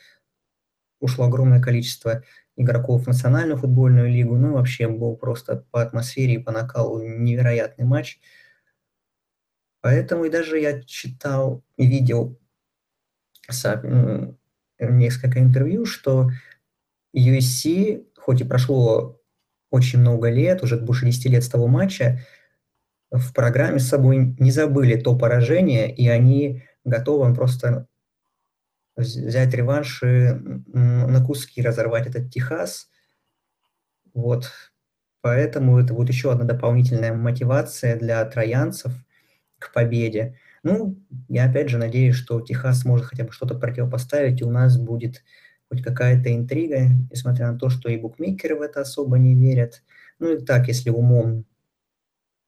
[0.99, 2.23] ушло огромное количество
[2.55, 4.37] игроков в национальную футбольную лигу.
[4.37, 8.19] Ну, вообще был просто по атмосфере и по накалу невероятный матч.
[9.81, 12.39] Поэтому и даже я читал и видел
[14.79, 16.29] несколько интервью, что
[17.15, 19.21] USC, хоть и прошло
[19.69, 22.19] очень много лет, уже больше 10 лет с того матча,
[23.11, 27.87] в программе с собой не забыли то поражение, и они готовы просто
[28.95, 30.33] взять реванш и
[30.73, 32.89] на куски разорвать этот Техас.
[34.13, 34.51] Вот.
[35.21, 38.93] Поэтому это будет еще одна дополнительная мотивация для троянцев
[39.59, 40.39] к победе.
[40.63, 40.97] Ну,
[41.29, 45.23] я опять же надеюсь, что Техас может хотя бы что-то противопоставить, и у нас будет
[45.69, 49.83] хоть какая-то интрига, несмотря на то, что и букмекеры в это особо не верят.
[50.19, 51.45] Ну и так, если умом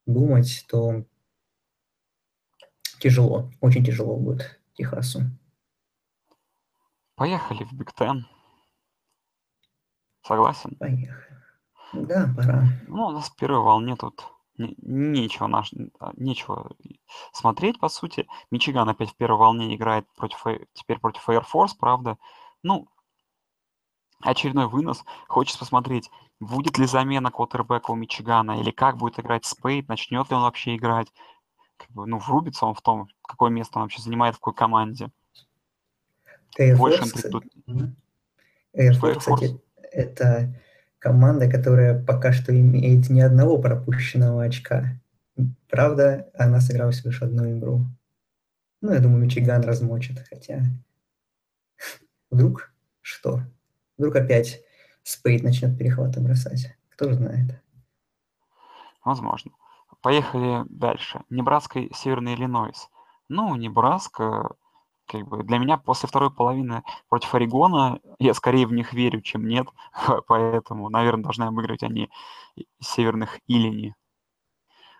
[0.05, 1.05] думать, то
[2.99, 5.21] тяжело, очень тяжело будет Техасу.
[7.17, 8.27] Поехали в Биг Тен.
[10.21, 10.75] Согласен?
[10.77, 11.35] Поехали.
[11.93, 12.63] Да, пора.
[12.87, 14.23] Ну, у нас в первой волне тут
[14.57, 16.75] нечего, наш, а, нечего
[17.33, 18.27] смотреть, по сути.
[18.51, 22.19] Мичиган опять в первой волне играет против, теперь против Air Force, правда.
[22.61, 22.87] Ну,
[24.21, 25.03] очередной вынос.
[25.27, 30.35] Хочется посмотреть, будет ли замена квотербека у Мичигана, или как будет играть Спейд, начнет ли
[30.35, 31.11] он вообще играть.
[31.77, 35.09] Как бы, ну, врубится он в том, какое место он вообще занимает, в какой команде.
[36.59, 37.91] Air Больше Force,
[38.75, 39.59] Air Force, кстати,
[39.91, 40.53] это
[40.99, 44.99] команда, которая пока что имеет ни одного пропущенного очка.
[45.69, 47.85] Правда, она сыграла всего лишь одну игру.
[48.81, 50.63] Ну, я думаю, Мичиган размочит, хотя...
[52.29, 53.41] Вдруг что?
[53.97, 54.61] Вдруг опять
[55.03, 56.75] Спейд начнет перехваты бросать.
[56.89, 57.61] Кто знает.
[59.03, 59.51] Возможно.
[60.01, 61.21] Поехали дальше.
[61.29, 62.89] Небраска, Северный Иллинойс.
[63.29, 64.55] Ну, Небраска
[65.07, 69.47] как бы для меня после второй половины против Орегона я скорее в них верю, чем
[69.47, 69.67] нет,
[70.27, 72.09] поэтому, наверное, должны обыгрывать они
[72.79, 73.95] северных Илини.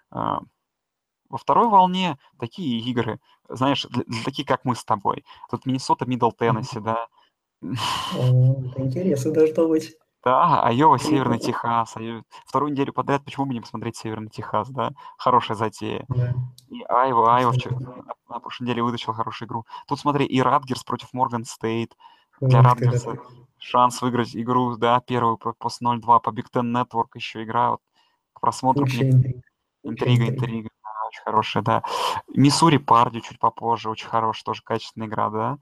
[0.09, 0.39] А,
[1.29, 5.25] во второй волне такие игры, знаешь, для, для таких, как мы с тобой.
[5.49, 7.07] Тут Миннесота, Мидл Теннесси, да.
[7.61, 9.97] Это интересно должно быть.
[10.27, 11.95] Да, Айова, Северный Техас.
[12.45, 14.91] Вторую неделю подряд, почему бы не посмотреть Северный Техас, да?
[15.17, 16.03] Хорошая затея.
[16.09, 16.33] Да.
[16.67, 17.77] И Айва, Айва вчера,
[18.27, 19.65] на, прошлой неделе вытащил хорошую игру.
[19.87, 21.95] Тут смотри, и Радгерс против Морган Стейт.
[22.41, 23.17] Для Радгерса
[23.57, 27.71] шанс выиграть игру, да, первую после 0-2 по Big Ten Network еще игра.
[27.71, 27.81] Вот,
[28.33, 28.83] к просмотру.
[28.83, 29.41] Интрига,
[29.83, 30.69] интрига, интрига.
[30.83, 31.83] Да, очень хорошая, да.
[32.35, 35.57] Миссури Парди чуть попозже, очень хорошая, тоже качественная игра, да.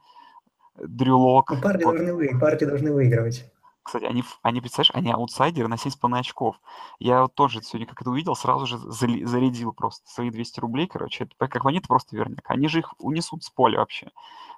[0.76, 1.52] Дрю Лок.
[1.52, 1.98] Ну, парни, вот.
[1.98, 3.46] должны, вы, парни должны выигрывать.
[3.86, 6.60] Кстати, они, они, представляешь, они аутсайдеры на 7,5 очков.
[6.98, 11.26] Я вот тоже сегодня, как это увидел, сразу же зарядил просто свои 200 рублей, короче.
[11.26, 12.50] Это, как это просто верняк.
[12.50, 14.12] Они же их унесут с поля вообще.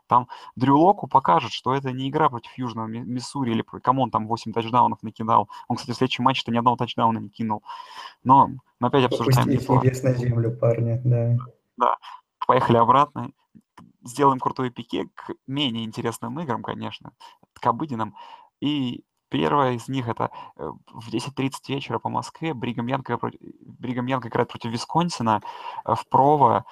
[0.07, 4.27] Там Дрю Локу покажет, что это не игра против Южного Миссури или кому он там
[4.27, 5.49] 8 тачдаунов накидал.
[5.67, 7.63] Он, кстати, в следующем матче-то ни одного тачдауна не кинул.
[8.23, 9.73] Но мы опять обсуждаем не то.
[9.75, 11.37] на землю, парня, да.
[11.75, 11.97] Да,
[12.47, 13.31] поехали обратно.
[14.05, 17.11] Сделаем крутой пике к менее интересным играм, конечно,
[17.53, 18.15] к обыденным.
[18.61, 23.09] И Первая из них это э, в 10.30 вечера по Москве Бригам Янг,
[23.61, 25.41] Бригам Янг играет против Висконсина
[25.85, 26.65] э, в Прово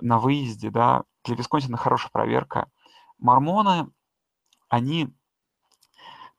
[0.00, 1.04] на выезде, да.
[1.24, 2.70] Для Висконсина хорошая проверка.
[3.18, 3.88] Мормоны,
[4.68, 5.14] они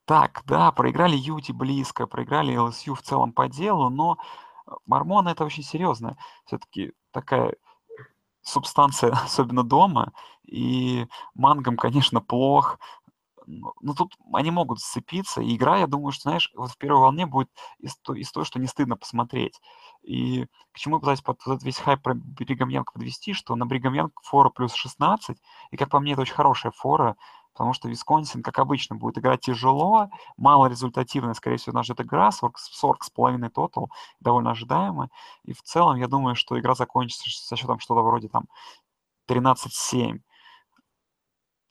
[0.06, 4.18] так, да, проиграли Юти близко, проиграли ЛСЮ в целом по делу, но
[4.86, 6.18] Мормоны это очень серьезно.
[6.46, 7.56] Все-таки такая
[8.44, 10.14] субстанция, особенно дома,
[10.44, 12.80] и мангам, конечно, плох,
[13.48, 17.26] ну, тут они могут сцепиться, и игра, я думаю, что, знаешь, вот в первой волне
[17.26, 19.60] будет из, то, из того, что не стыдно посмотреть.
[20.04, 23.66] И к чему пытаюсь под вот этот весь хайп про Бригам Янг подвести, что на
[23.66, 25.38] Бригам Янг фора плюс 16,
[25.72, 27.16] и, как по мне, это очень хорошая фора,
[27.54, 32.32] потому что Висконсин, как обычно, будет играть тяжело, мало результативно, скорее всего, нас ждет игра,
[32.32, 33.90] 40, 40 с половиной тотал,
[34.20, 35.10] довольно ожидаемо,
[35.44, 38.46] и в целом, я думаю, что игра закончится со счетом что-то вроде там
[39.28, 40.20] 13-7.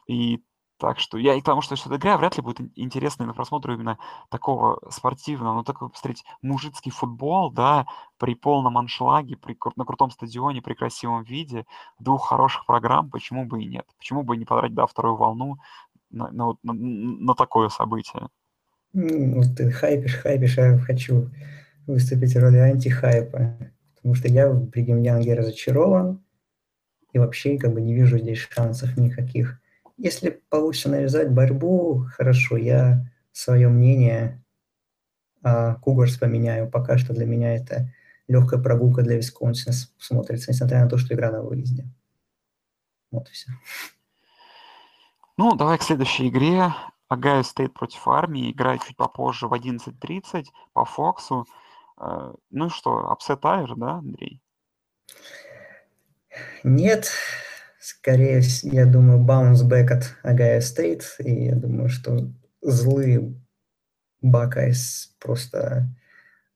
[0.07, 0.43] И
[0.79, 3.99] так что я и потому что эта игра вряд ли будет интересной на просмотр именно
[4.31, 7.87] такого спортивного, но такой, посмотреть, мужицкий футбол, да,
[8.19, 11.65] при полном аншлаге, при, на крутом стадионе, при красивом виде,
[11.99, 13.87] двух хороших программ, почему бы и нет?
[13.99, 15.59] Почему бы не подрать, да, вторую волну
[16.11, 18.29] на, на, на, на такое событие?
[18.93, 21.31] Ну, ты хайпишь, хайпишь, а хочу
[21.87, 23.57] выступить в роли антихайпа,
[23.97, 26.25] потому что я в Бригем Янге разочарован
[27.13, 29.61] и вообще как бы не вижу здесь шансов никаких
[29.97, 34.43] если получится навязать борьбу, хорошо, я свое мнение
[35.43, 36.71] о Кугарс поменяю.
[36.71, 37.93] Пока что для меня это
[38.29, 41.87] легкая прогулка для Висконсина смотрится, несмотря на то, что игра на выезде.
[43.11, 43.51] Вот и все.
[45.37, 46.73] Ну, давай к следующей игре.
[47.09, 48.51] Огайо Стейт против армии.
[48.51, 51.47] Играет чуть попозже в 11.30 по Фоксу.
[52.01, 54.41] Э, ну что, upset alert, да, Андрей?
[56.63, 57.11] Нет,
[57.85, 62.31] скорее, я думаю, bounce-back от Огайо Стейт, и я думаю, что
[62.63, 63.35] злые
[64.23, 65.87] Buckeyes просто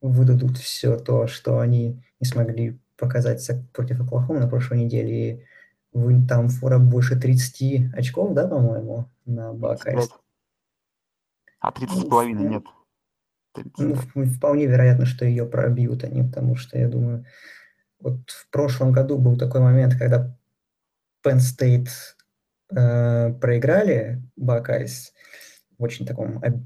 [0.01, 5.13] выдадут все то, что они не смогли показать против Оклахомы на прошлой неделе.
[5.13, 5.45] И
[5.93, 10.09] вы, там фора больше 30 очков, да, по-моему, на Buckeyes?
[11.59, 12.63] А 30 с ну, половиной нет.
[13.53, 17.25] 30, ну, вполне вероятно, что ее пробьют они, потому что, я думаю,
[17.99, 20.35] вот в прошлом году был такой момент, когда
[21.23, 21.89] Penn State
[22.75, 25.13] э, проиграли Buckeyes
[25.77, 26.61] в очень таком об,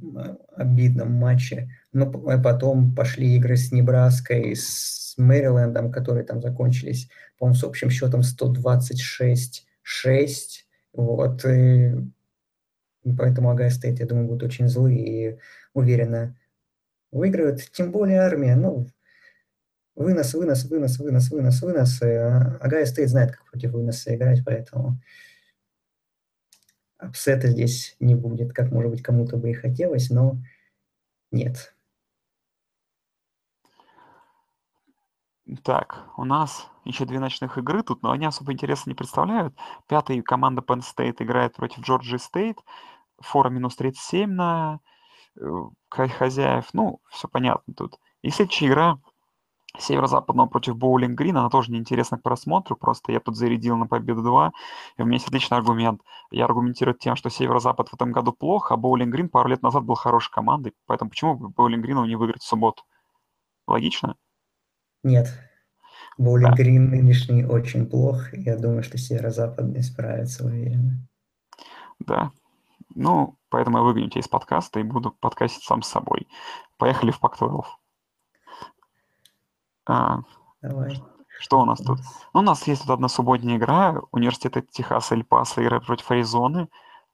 [0.56, 7.64] обидном матче, но потом пошли игры с Небраской, с Мэрилендом, которые там закончились, по-моему, с
[7.64, 9.62] общим счетом 126-6.
[10.94, 11.96] Вот, и
[13.18, 15.40] поэтому Огайо Стейт, я думаю, будут очень злые и
[15.74, 16.36] уверенно
[17.12, 17.62] выиграют.
[17.72, 18.88] Тем более армия, ну,
[19.96, 22.02] Вынос, вынос, вынос, вынос, вынос, вынос.
[22.02, 25.00] Огайо Стейт знает, как против выноса играть, поэтому
[26.98, 30.38] upset а здесь не будет, как, может быть, кому-то бы и хотелось, но
[31.32, 31.76] нет.
[35.64, 39.54] Так, у нас еще две ночных игры тут, но они особо интереса не представляют.
[39.88, 42.58] Пятая команда Penn State играет против Georgia State.
[43.20, 44.80] Фора минус 37 на
[45.40, 45.44] э,
[45.90, 46.70] хозяев.
[46.74, 48.00] Ну, все понятно тут.
[48.22, 49.00] И следующая игра
[49.78, 54.22] Северо-западного против Боулинг Грин, она тоже неинтересна к просмотру, просто я тут зарядил на победу
[54.22, 54.52] 2,
[54.98, 56.02] и у меня есть отличный аргумент.
[56.30, 59.84] Я аргументирую тем, что Северо-запад в этом году плохо, а Боулинг Грин пару лет назад
[59.84, 62.84] был хорошей командой, поэтому почему бы Боулинг Грину не выиграть в субботу?
[63.68, 64.16] Логично?
[65.04, 65.28] Нет.
[66.20, 66.64] Боулинг да.
[66.64, 71.08] Грин нынешний очень плох, я думаю, что Северо-западный справится уверенно.
[71.98, 72.32] Да.
[72.94, 76.28] Ну, поэтому я выгоню тебя из подкаста и буду подкастить сам с собой.
[76.78, 77.64] Поехали в Пак-12.
[79.86, 80.20] А,
[80.62, 81.02] Давай.
[81.40, 82.00] Что у нас тут?
[82.34, 84.02] Ну, у нас есть тут одна субботняя игра.
[84.12, 86.70] Университет Техаса Эль Паса играет против Аризоны.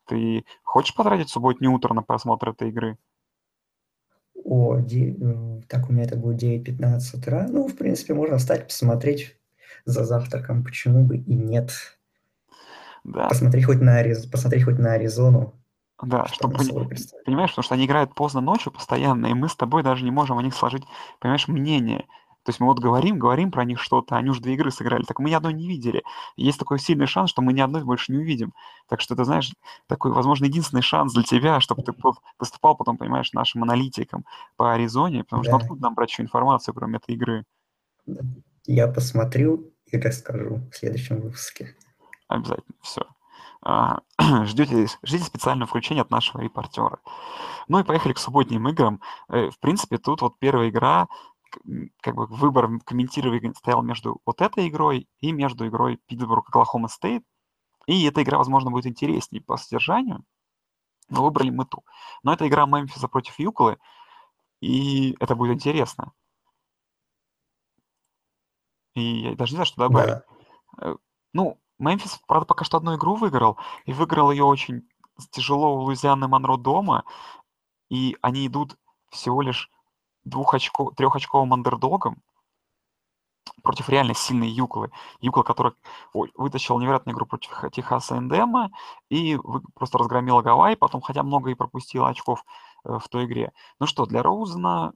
[0.06, 2.98] Ты хочешь потратить субботнее утро на просмотр этой игры?
[4.44, 5.16] О, де...
[5.68, 7.48] Так у меня это будет 9.15 утра.
[7.50, 9.38] Ну, в принципе, можно встать, посмотреть
[9.86, 10.64] за завтраком.
[10.64, 11.72] Почему бы и нет?
[13.04, 13.30] Да.
[13.30, 14.26] Посмотри хоть на, Ариз...
[14.28, 15.54] посмотри хоть на Аризону.
[16.02, 16.58] Да, что чтобы
[17.26, 20.38] понимаешь, потому что они играют поздно ночью постоянно, и мы с тобой даже не можем
[20.38, 20.84] о них сложить,
[21.20, 22.06] понимаешь, мнение.
[22.50, 25.20] То есть мы вот говорим, говорим про них что-то, они уже две игры сыграли, так
[25.20, 26.02] мы ни одной не видели.
[26.36, 28.56] Есть такой сильный шанс, что мы ни одной больше не увидим.
[28.88, 29.54] Так что, ты знаешь,
[29.86, 31.94] такой, возможно, единственный шанс для тебя, чтобы ты
[32.40, 34.26] выступал потом, понимаешь, нашим аналитиком
[34.56, 35.58] по Аризоне, потому что да.
[35.58, 37.46] откуда нам брать еще информацию, кроме этой игры?
[38.66, 41.76] Я посмотрю и расскажу в следующем выпуске.
[42.30, 43.04] Обязательно, все.
[43.62, 44.00] А,
[44.46, 46.98] ждете, ждите специального включения от нашего репортера.
[47.68, 49.02] Ну и поехали к субботним играм.
[49.28, 51.08] Э, в принципе, тут вот первая игра,
[52.02, 57.24] как бы выбор комментирования стоял между вот этой игрой и между игрой Питтсбург Оклахома Стейт.
[57.88, 60.24] И эта игра, возможно, будет интереснее по содержанию,
[61.10, 61.84] но выбрали мы ту.
[62.24, 63.78] Но это игра Мемфиса против Юклы,
[64.62, 66.14] и это будет интересно.
[68.94, 70.24] И я даже не знаю, что добавить.
[70.78, 70.92] Да.
[70.92, 70.96] Э,
[71.34, 74.88] ну, Мемфис, правда, пока что одну игру выиграл, и выиграл ее очень
[75.32, 77.06] тяжело у Луизианы Монро дома,
[77.90, 78.78] и они идут
[79.10, 79.72] всего лишь
[80.30, 82.22] двухочко, трехочковым андердогом
[83.64, 84.92] против реально сильной Юклы.
[85.22, 85.74] Юкла, которая
[86.14, 88.72] вытащила невероятную игру против Техаса Эндема
[89.10, 89.38] и
[89.76, 92.44] просто разгромила Гавайи, потом, хотя много и пропустила очков
[92.86, 93.52] э, в той игре.
[93.80, 94.94] Ну что, для Роузена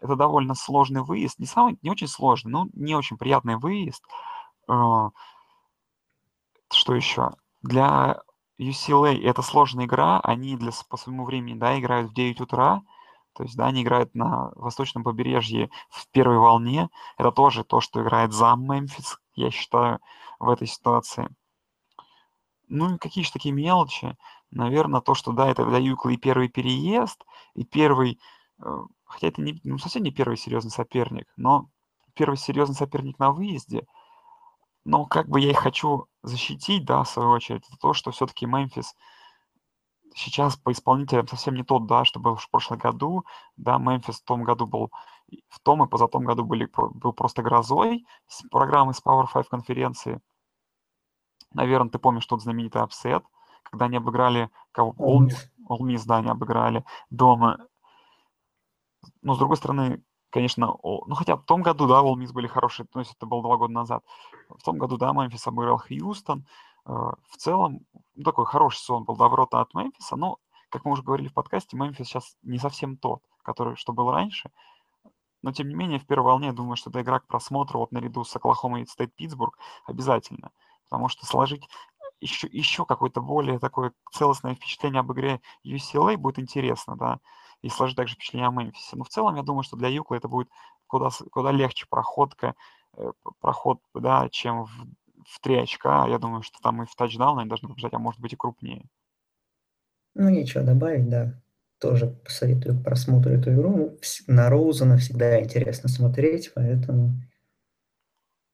[0.00, 1.38] это довольно сложный выезд.
[1.38, 4.02] Не самый, не очень сложный, но не очень приятный выезд.
[4.68, 5.10] Э,
[6.72, 7.30] что еще?
[7.62, 8.22] Для
[8.58, 12.82] UCLA это сложная игра, они для, по своему времени, да, играют в 9 утра,
[13.40, 16.90] то есть, да, они играют на восточном побережье в первой волне.
[17.16, 19.98] Это тоже то, что играет за Мемфис, я считаю,
[20.38, 21.34] в этой ситуации.
[22.68, 24.14] Ну и какие же такие мелочи?
[24.50, 27.24] Наверное, то, что, да, это для Юкла и первый переезд,
[27.54, 28.20] и первый,
[28.62, 31.70] э, хотя это не, ну, совсем не первый серьезный соперник, но
[32.12, 33.86] первый серьезный соперник на выезде.
[34.84, 38.44] Но как бы я их хочу защитить, да, в свою очередь, это то, что все-таки
[38.44, 38.94] Мемфис
[40.14, 43.24] сейчас по исполнителям совсем не тот, да, что был в прошлом году.
[43.56, 44.90] Да, Мемфис в том году был,
[45.48, 50.20] в том и позатом году были, был просто грозой с программы с Power 5 конференции.
[51.52, 53.24] Наверное, ты помнишь тот знаменитый upset,
[53.64, 54.94] когда они обыграли кого?
[54.98, 57.58] Ole Miss, Ole Miss, да, они обыграли дома.
[59.22, 62.86] Но, с другой стороны, конечно, ну хотя в том году, да, Ole Miss были хорошие,
[62.86, 64.04] то есть это было два года назад.
[64.48, 66.46] В том году, да, Мемфис обыграл Хьюстон.
[66.86, 66.92] Э,
[67.28, 71.28] в целом, ну, такой хороший сон был доброта от Мемфиса, но, как мы уже говорили
[71.28, 74.50] в подкасте, Мемфис сейчас не совсем тот, который, что был раньше.
[75.42, 77.92] Но, тем не менее, в первой волне, я думаю, что это игра к просмотру вот
[77.92, 80.50] наряду с Оклахомой и Стейт Питтсбург обязательно.
[80.88, 81.66] Потому что сложить
[82.20, 87.20] еще, еще какое-то более такое целостное впечатление об игре UCLA будет интересно, да,
[87.62, 88.96] и сложить также впечатление о Мемфисе.
[88.96, 90.50] Но в целом, я думаю, что для Юкла это будет
[90.86, 92.54] куда, куда легче проходка,
[92.96, 94.70] э, проход, да, чем в
[95.30, 96.06] в 3 очка.
[96.08, 98.84] Я думаю, что там и в тачдаун они должны побежать, а может быть и крупнее.
[100.14, 101.40] Ну, нечего добавить, да.
[101.78, 103.70] Тоже посоветую к просмотру эту игру.
[103.70, 107.12] Ну, на Роузена всегда интересно смотреть, поэтому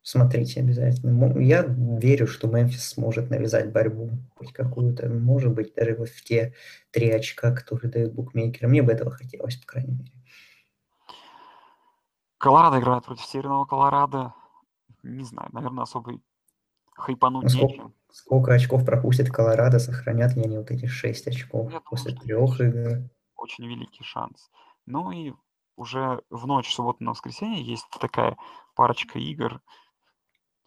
[0.02, 1.40] смотрите обязательно.
[1.40, 6.54] Я верю, что Мемфис сможет навязать борьбу хоть какую-то, может быть, даже в те
[6.90, 8.68] три очка, которые дают букмекеры.
[8.68, 10.12] Мне бы этого хотелось, по крайней мере.
[12.38, 14.34] Колорадо играет против Северного Колорадо.
[15.02, 16.20] Не знаю, наверное, особый
[16.96, 17.94] хайпануть ну, сколько, нечем.
[18.10, 23.08] Сколько очков пропустит Колорадо, сохранят ли они вот эти 6 очков Я после трех игр?
[23.36, 24.50] Очень великий шанс.
[24.86, 25.34] Ну и
[25.76, 28.36] уже в ночь субботы на воскресенье есть такая
[28.74, 29.60] парочка игр,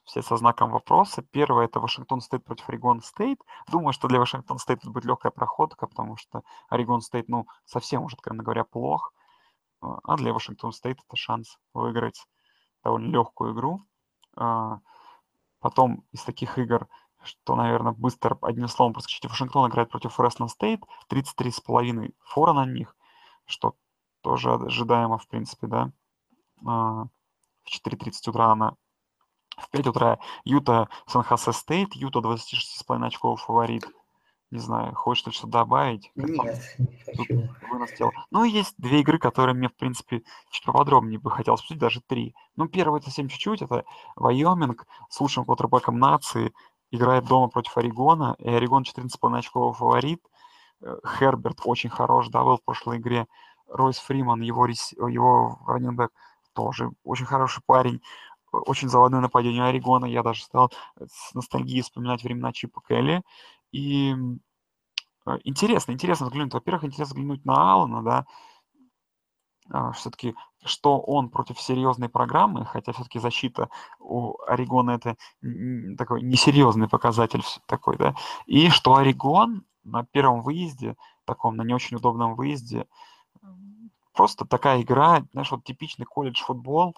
[0.04, 1.22] все со знаком вопроса.
[1.22, 3.40] Первое это Вашингтон Стейт против Орегон Стейт.
[3.72, 8.16] Думаю, что для Вашингтон Стейт будет легкая проходка, потому что Орегон Стейт, ну, совсем уже,
[8.16, 9.14] откровенно говоря, плох.
[9.82, 12.26] А для Вашингтон Стейт это шанс выиграть
[12.84, 13.82] довольно легкую игру.
[15.60, 16.88] Потом из таких игр,
[17.24, 22.96] что, наверное, быстро одним словом проскочить, Вашингтон играет против Фресно Стейт, 33,5 фора на них,
[23.46, 23.76] что
[24.22, 25.92] тоже ожидаемо, в принципе, да.
[26.66, 27.06] А,
[27.64, 28.76] в 4.30 утра она
[29.58, 33.86] в 5 утра Юта Сан-Хосе Стейт, Юта 26,5 очков фаворит.
[34.52, 36.12] Не знаю, хочешь что-то добавить?
[36.16, 37.50] Нет, не хочу.
[37.70, 38.12] Вынос тела.
[38.32, 42.34] Ну, есть две игры, которые мне, в принципе, чуть поподробнее бы хотелось обсудить, даже три.
[42.56, 43.86] Ну, первый совсем чуть-чуть, это
[44.16, 46.52] Вайоминг с лучшим квотербеком нации,
[46.90, 50.24] играет дома против Орегона, и Орегон 14,5 очковый фаворит.
[50.82, 53.28] Э, Херберт очень хорош, да, был в прошлой игре.
[53.68, 56.12] Ройс Фриман, его, его раненбэк,
[56.54, 58.02] тоже очень хороший парень
[58.52, 60.06] очень заводное нападение Орегона.
[60.06, 63.22] Я даже стал с ностальгией вспоминать времена Чипа Келли.
[63.72, 64.16] И
[65.26, 66.54] э, интересно, интересно взглянуть.
[66.54, 68.26] Во-первых, интересно взглянуть на Алана, да,
[69.72, 75.16] а, все-таки, что он против серьезной программы, хотя все-таки защита у Орегона это
[75.98, 78.16] такой несерьезный показатель такой, да,
[78.48, 80.96] и что Орегон на первом выезде,
[81.26, 82.88] таком, на не очень удобном выезде,
[84.14, 86.96] просто такая игра, знаешь, вот типичный college football,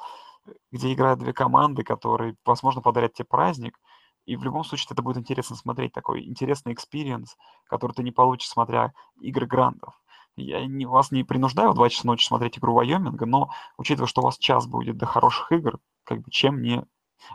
[0.72, 3.78] где играют две команды, которые, возможно, подарят тебе праздник,
[4.26, 7.36] и в любом случае это будет интересно смотреть, такой интересный experience,
[7.68, 10.02] который ты не получишь, смотря игры грандов.
[10.36, 14.22] Я не, вас не принуждаю в 2 часа ночи смотреть игру Вайоминга, но учитывая, что
[14.22, 16.86] у вас час будет до хороших игр, как бы чем не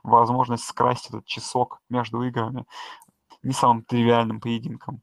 [0.03, 2.65] возможность скрасть этот часок между играми
[3.43, 5.03] не самым тривиальным поединком.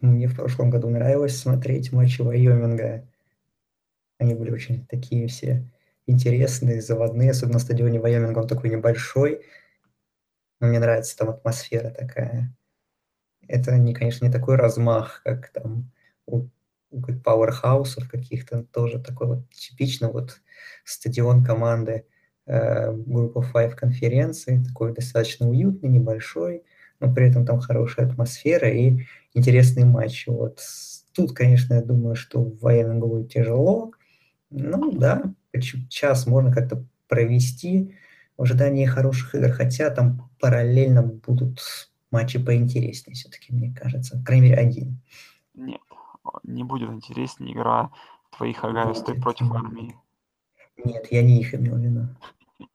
[0.00, 3.06] Мне в прошлом году нравилось смотреть матчи Вайоминга.
[4.18, 5.68] Они были очень такие все
[6.06, 9.44] интересные, заводные, особенно на стадионе Вайоминга, он такой небольшой,
[10.60, 12.54] но мне нравится там атмосфера такая.
[13.46, 15.90] Это, не, конечно, не такой размах, как там
[16.26, 16.48] у,
[16.90, 20.40] у пауэрхаусов каких-то, тоже такой вот типично вот
[20.84, 22.04] стадион команды
[22.46, 26.64] э, группа Five конференции, такой достаточно уютный, небольшой,
[27.00, 30.26] но при этом там хорошая атмосфера и интересный матч.
[30.26, 30.60] Вот
[31.14, 33.92] тут, конечно, я думаю, что в военном тяжело.
[34.50, 35.34] Ну да,
[35.88, 37.94] час можно как-то провести
[38.38, 41.60] в ожидании хороших игр, хотя там параллельно будут
[42.10, 44.16] матчи поинтереснее все-таки, мне кажется.
[44.16, 45.02] По крайней мере, один.
[45.54, 45.80] Нет,
[46.44, 47.90] не будет интереснее игра
[48.36, 49.96] твоих Огайо Стейт против армии.
[50.84, 52.08] Нет, я не их имел в виду.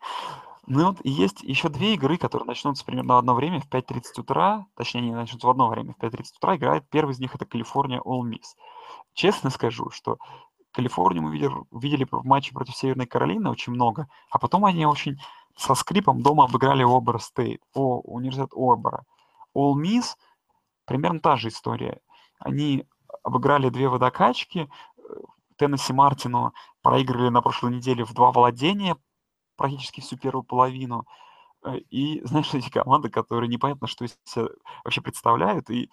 [0.66, 4.66] Ну вот есть еще две игры, которые начнутся примерно в одно время, в 5.30 утра,
[4.78, 6.90] точнее, они начнутся в одно время, в 5.30 утра играет.
[6.90, 8.56] Первый из них это Калифорния Ole Miss.
[9.14, 10.20] Честно скажу, что
[10.72, 15.18] Калифорнию мы видели, видели в матче против Северной Каролины очень много, а потом они очень
[15.56, 19.06] со скрипом дома обыграли Обер Стейт, о, университет Обера.
[19.56, 20.16] All Miss
[20.86, 22.02] примерно та же история.
[22.40, 22.86] Они
[23.24, 24.70] обыграли две водокачки,
[25.58, 28.98] Теннесси Мартину проиграли на прошлой неделе в два владения,
[29.56, 31.06] практически всю первую половину.
[31.64, 34.48] Э, и знаешь, эти команды, которые непонятно, что из себя
[34.84, 35.90] вообще представляют, и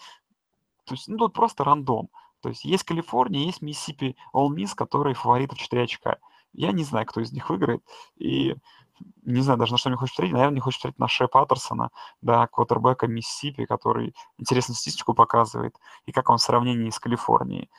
[0.86, 2.08] то есть, ну, тут просто рандом.
[2.40, 6.18] То есть есть Калифорния, есть Миссипи All Miss, которые фавориты в 4 очка.
[6.52, 7.84] Я не знаю, кто из них выиграет,
[8.16, 8.56] и
[9.22, 10.32] не знаю даже, на что мне хочется смотреть.
[10.32, 11.90] Наверное, не хочется смотреть на Ше Паттерсона,
[12.22, 15.76] да, квотербека Миссипи, который интересную статистику показывает,
[16.06, 17.70] и как он в сравнении с Калифорнией.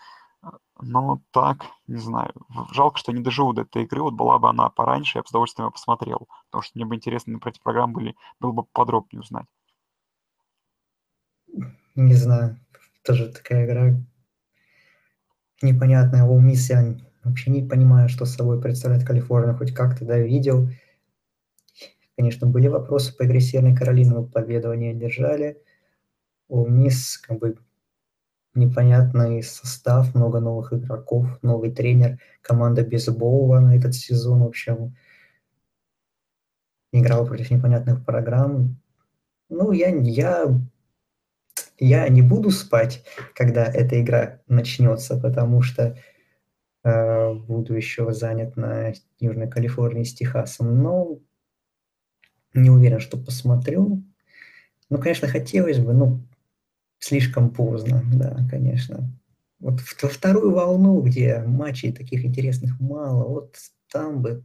[0.81, 2.33] Но так, не знаю.
[2.71, 4.01] Жалко, что не доживу до этой игры.
[4.01, 6.27] Вот была бы она пораньше, я бы с удовольствием ее посмотрел.
[6.49, 9.45] Потому что мне бы интересно про эти программы были, было бы подробнее узнать.
[11.95, 12.59] Не знаю.
[13.03, 13.95] Тоже такая игра
[15.61, 16.23] непонятная.
[16.23, 19.53] У Мисс я вообще не понимаю, что собой представляет Калифорния.
[19.53, 20.69] Хоть как-то, да, видел.
[22.21, 25.59] Конечно, были вопросы по игре Северной Каролины, но победу они одержали.
[26.49, 27.57] У Мисс как бы
[28.53, 34.95] непонятный состав, много новых игроков, новый тренер, команда без Боува на этот сезон, в общем,
[36.93, 38.79] играл против непонятных программ.
[39.49, 40.45] Ну, я, я,
[41.79, 43.03] я не буду спать,
[43.33, 45.97] когда эта игра начнется, потому что
[46.83, 51.17] э, буду еще занят на Южной Калифорнии с Техасом, но
[52.53, 54.03] не уверен, что посмотрю.
[54.89, 56.21] Ну, конечно, хотелось бы, ну,
[56.99, 59.09] слишком поздно, да, конечно.
[59.59, 63.55] Вот во вторую волну, где матчей таких интересных мало, вот
[63.91, 64.43] там бы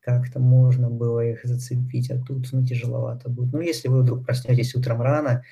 [0.00, 3.52] как-то можно было их зацепить, а тут ну, тяжеловато будет.
[3.52, 5.44] Ну, если вы вдруг проснетесь утром рано,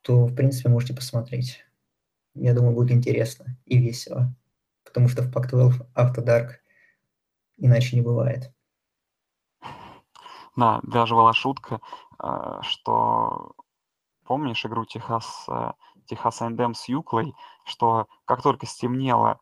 [0.00, 1.62] то, в принципе, можете посмотреть.
[2.34, 4.34] Я думаю, будет интересно и весело,
[4.84, 6.52] потому что в Pac-12 After Dark
[7.58, 8.50] иначе не бывает.
[10.60, 11.80] Да, даже была шутка,
[12.22, 13.52] э, что
[14.26, 15.72] помнишь игру Техас, э,
[16.04, 17.34] Техас A&M с Юклой,
[17.64, 19.40] что как только стемнело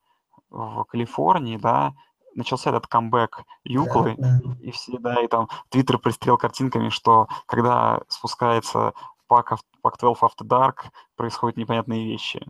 [0.48, 1.94] в Калифорнии, да,
[2.36, 4.54] начался этот камбэк Юклы, да, да.
[4.60, 8.92] и все, да, и там Твиттер пристрел картинками, что когда спускается
[9.28, 10.76] Pac, Pac-12 After Dark,
[11.16, 12.46] происходят непонятные вещи.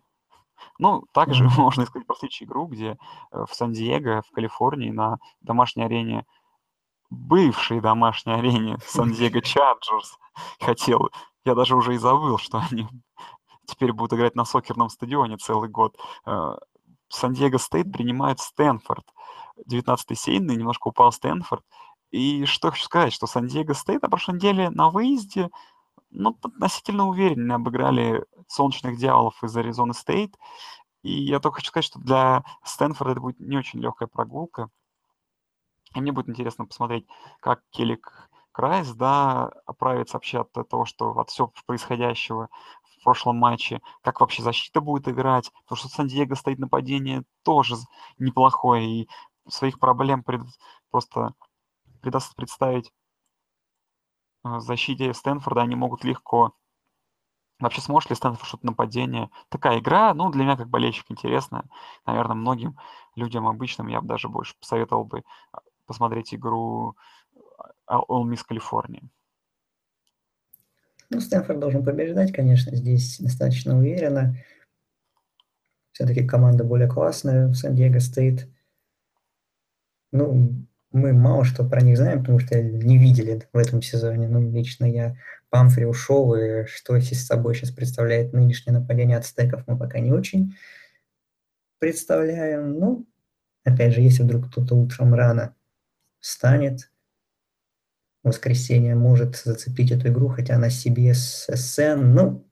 [0.78, 1.58] Ну, также mm-hmm.
[1.58, 2.98] можно сказать про следующую игру, где
[3.32, 6.26] э, в Сан-Диего, в Калифорнии, на домашней арене,
[7.10, 10.18] бывшей домашней арене Сан-Диего Чарджерс,
[10.60, 11.10] хотя
[11.48, 12.88] я даже уже и забыл, что они
[13.66, 15.98] теперь будут играть на сокерном стадионе целый год.
[16.26, 16.56] Э,
[17.08, 19.04] Сан-Диего Стейт принимает Стэнфорд.
[19.68, 21.64] 19-й сеяный, немножко упал Стэнфорд.
[22.10, 25.50] И что хочу сказать, что Сан-Диего Стейт на прошлой неделе на выезде
[26.10, 30.34] ну, относительно уверенно обыграли солнечных дьяволов из Аризоны Стейт.
[31.02, 34.68] И я только хочу сказать, что для Стэнфорда это будет не очень легкая прогулка.
[35.94, 37.06] И мне будет интересно посмотреть,
[37.40, 42.48] как Келлер Крист, да, оправится вообще от того, что от всего происходящего
[42.82, 47.76] в прошлом матче, как вообще защита будет играть, потому что Сан-Диего Стейт нападение тоже
[48.18, 49.08] неплохое, и
[49.48, 50.42] своих проблем пред,
[50.90, 51.34] просто
[52.02, 52.92] предаст представить
[54.42, 56.52] в защите Стэнфорда, они могут легко
[57.60, 59.30] Вообще, сможет ли Стэнфорд что-то нападение?
[59.48, 61.64] Такая игра, ну, для меня как болельщик интересная.
[62.06, 62.78] Наверное, многим
[63.16, 65.24] людям обычным я бы даже больше посоветовал бы
[65.88, 66.94] посмотреть игру
[67.90, 69.10] All Miss Калифорнии.
[71.10, 74.36] Ну, Стэнфорд должен побеждать, конечно, здесь достаточно уверенно.
[75.92, 78.46] Все-таки команда более классная в Сан-Диего Стейт.
[80.12, 84.28] Ну, мы мало что про них знаем, потому что не видели в этом сезоне.
[84.28, 85.16] Ну, лично я
[85.50, 90.12] Памфри ушел, и что из собой сейчас представляет нынешнее нападение от стеков, мы пока не
[90.12, 90.54] очень
[91.78, 92.78] представляем.
[92.78, 93.06] Ну,
[93.64, 95.54] опять же, если вдруг кто-то утром рано
[96.28, 96.90] встанет,
[98.22, 102.46] в воскресенье может зацепить эту игру, хотя она CBS SN, ну,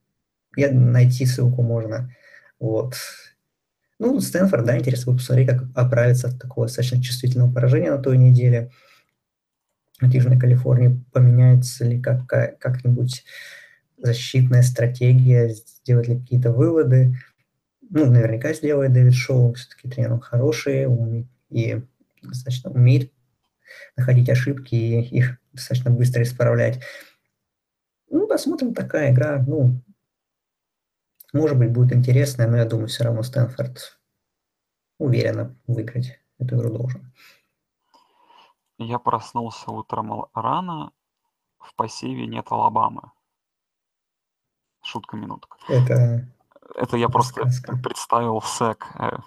[0.56, 2.10] я, найти ссылку можно.
[2.58, 2.94] Вот.
[3.98, 8.16] Ну, Стэнфорд, да, интересно будет посмотреть, как оправиться от такого достаточно чувствительного поражения на той
[8.16, 8.70] неделе.
[10.00, 13.24] От Южной Калифорнии поменяется ли как, как-нибудь
[13.98, 17.16] защитная стратегия, сделать ли какие-то выводы.
[17.90, 21.82] Ну, наверняка сделает Дэвид Шоу, все-таки тренер он хороший, он и
[22.22, 23.12] достаточно умеет
[23.96, 26.82] находить ошибки и их достаточно быстро исправлять.
[28.10, 29.80] Ну, посмотрим, такая игра, ну,
[31.32, 34.00] может быть, будет интересная, но я думаю, все равно Стэнфорд
[34.98, 37.12] уверенно выиграть эту игру должен.
[38.78, 40.92] Я проснулся утром рано,
[41.58, 43.10] в посеве нет Алабамы.
[44.82, 45.56] Шутка минутка.
[45.68, 46.28] Это,
[46.76, 47.76] Это я просто сказка.
[47.76, 49.18] представил сек, э,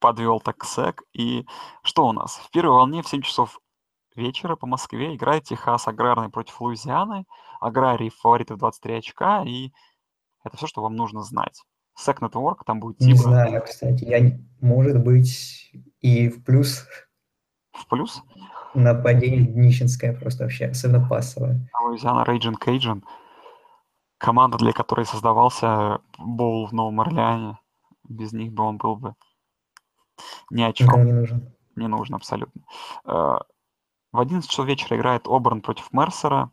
[0.00, 1.02] подвел так сек.
[1.12, 1.46] И
[1.82, 2.36] что у нас?
[2.36, 3.60] В первой волне в 7 часов
[4.16, 7.26] вечера по Москве играет Техас Аграрный против Луизианы.
[7.60, 9.70] Аграрий фавориты в 23 очка, и
[10.42, 11.62] это все, что вам нужно знать.
[11.98, 15.70] Sec Network, там будет Не знаю, кстати, я, может быть,
[16.00, 16.86] и в плюс.
[17.72, 18.22] В плюс?
[18.72, 21.68] Нападение днищенское просто вообще, особенно пассовое.
[21.82, 23.04] Луизиана Рейджин Кейджин.
[24.16, 27.58] Команда, для которой создавался Боул в Новом Орлеане.
[28.08, 29.14] Без них бы он был бы
[30.50, 31.04] ни о чем.
[31.04, 31.52] Не нужен.
[31.76, 32.62] Не нужен абсолютно.
[33.04, 33.38] Э,
[34.12, 36.50] в 11 часов вечера играет Оберн против Мерсера.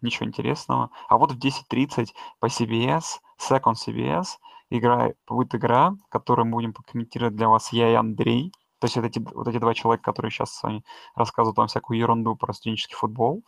[0.00, 0.90] Ничего интересного.
[1.08, 4.38] А вот в 10.30 по CBS, Second CBS,
[4.70, 8.52] игра, будет игра, которую мы будем комментировать для вас я и Андрей.
[8.78, 10.84] То есть это эти, вот эти два человека, которые сейчас с вами
[11.14, 13.44] рассказывают вам всякую ерунду про студенческий футбол.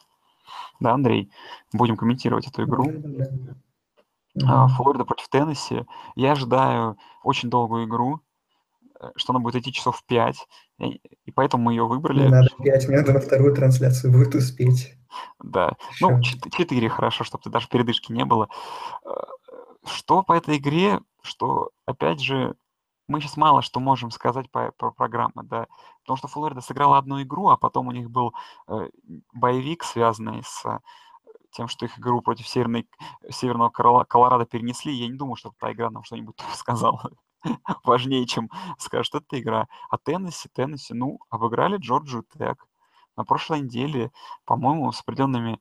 [0.80, 1.30] Да, Андрей?
[1.72, 2.86] Будем комментировать эту игру.
[4.44, 5.84] А, Флорида против Теннесси.
[6.16, 8.20] Я ожидаю очень долгую игру.
[9.01, 10.36] Э, что она будет идти часов в 5,
[10.78, 12.22] и поэтому мы ее выбрали.
[12.22, 14.95] Не надо 5, мне надо на вторую трансляцию будет успеть.
[15.42, 16.09] Да, Еще.
[16.09, 18.49] ну 4 хорошо, чтобы даже передышки не было.
[19.05, 19.11] Э,
[19.86, 22.55] что по этой игре, что, опять же,
[23.07, 25.66] мы сейчас мало что можем сказать по, про программы, да,
[26.03, 28.32] потому что Флорида сыграла одну игру, а потом у них был
[28.68, 28.88] э,
[29.32, 30.80] боевик, связанный с
[31.51, 32.88] тем, что их игру против Северной,
[33.30, 33.70] Северного
[34.05, 37.11] Колорадо перенесли, я не думаю, что та игра нам что-нибудь сказала.
[37.84, 39.68] важнее, чем скажет эта игра.
[39.90, 42.66] А Теннесси, Теннесси, ну, обыграли Джорджию Тек
[43.16, 44.11] на прошлой неделе,
[44.45, 45.61] по-моему, с определенными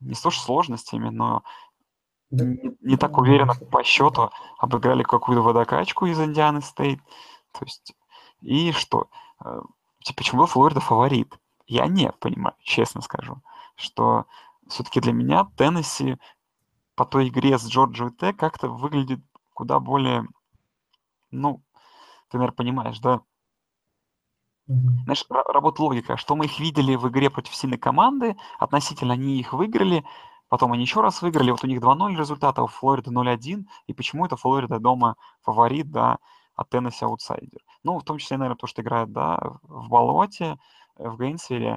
[0.00, 1.42] не то что сложностями, но
[2.30, 7.00] не, не так уверенно по счету обыграли какую-то водокачку из Индианы Стейт.
[7.52, 7.94] То есть,
[8.40, 9.08] и что?
[9.44, 9.60] Э,
[10.02, 11.36] типа, почему Флорида фаворит?
[11.66, 13.42] Я не понимаю, честно скажу,
[13.76, 14.26] что
[14.68, 16.16] все-таки для меня Теннесси
[16.94, 19.20] по той игре с Джорджией Тек как-то выглядит
[19.60, 20.24] куда более,
[21.30, 21.62] ну,
[22.30, 23.20] ты, наверное, понимаешь, да?
[24.66, 29.52] Знаешь, работает логика, что мы их видели в игре против сильной команды, относительно они их
[29.52, 30.02] выиграли,
[30.48, 34.24] потом они еще раз выиграли, вот у них 2-0 результата, у Флориды 0-1, и почему
[34.24, 36.16] это Флорида дома фаворит, да,
[36.54, 37.60] а Теннесси аутсайдер.
[37.84, 40.56] Ну, в том числе, наверное, то, что играет, да, в болоте,
[40.96, 41.76] в Гейнсвилле.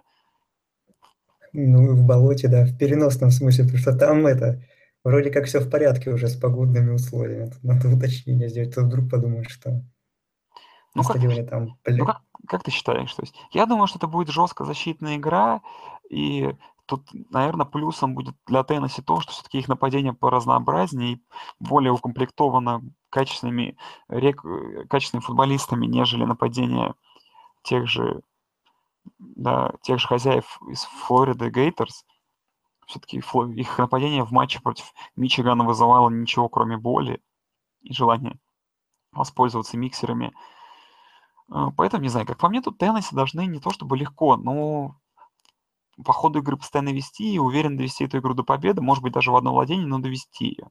[1.52, 4.62] Ну, в болоте, да, в переносном смысле, потому что там это
[5.04, 7.50] Вроде как все в порядке уже с погодными условиями.
[7.50, 9.84] Тут надо уточнение сделать, то вдруг подумаешь, что ну,
[10.96, 11.78] на стадионе там...
[11.86, 13.14] Ну, как, как ты считаешь?
[13.14, 15.62] То есть, я думаю, что это будет жестко защитная игра,
[16.10, 21.22] и тут, наверное, плюсом будет для Теннесси то, что все-таки их нападение поразнообразнее и
[21.60, 23.78] более укомплектовано качественными,
[24.08, 24.42] рек,
[24.90, 26.94] качественными футболистами, нежели нападение
[27.64, 28.22] тех же,
[29.18, 32.06] да, тех же хозяев из Флориды Гейтерс
[32.88, 37.22] все-таки их нападение в матче против Мичигана вызывало ничего, кроме боли
[37.82, 38.40] и желания
[39.12, 40.34] воспользоваться миксерами.
[41.50, 44.96] А, поэтому, не знаю, как по мне, тут Теннесси должны не то чтобы легко, но
[46.04, 49.32] по ходу игры постоянно вести и уверен довести эту игру до победы, может быть, даже
[49.32, 50.70] в одном владении, но довести ее.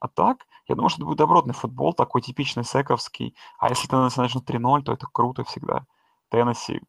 [0.00, 3.34] А так, я думаю, что это будет добротный футбол, такой типичный сековский.
[3.58, 5.86] А если Теннесси начнут 3-0, то это круто всегда.
[6.30, 6.82] Теннесси,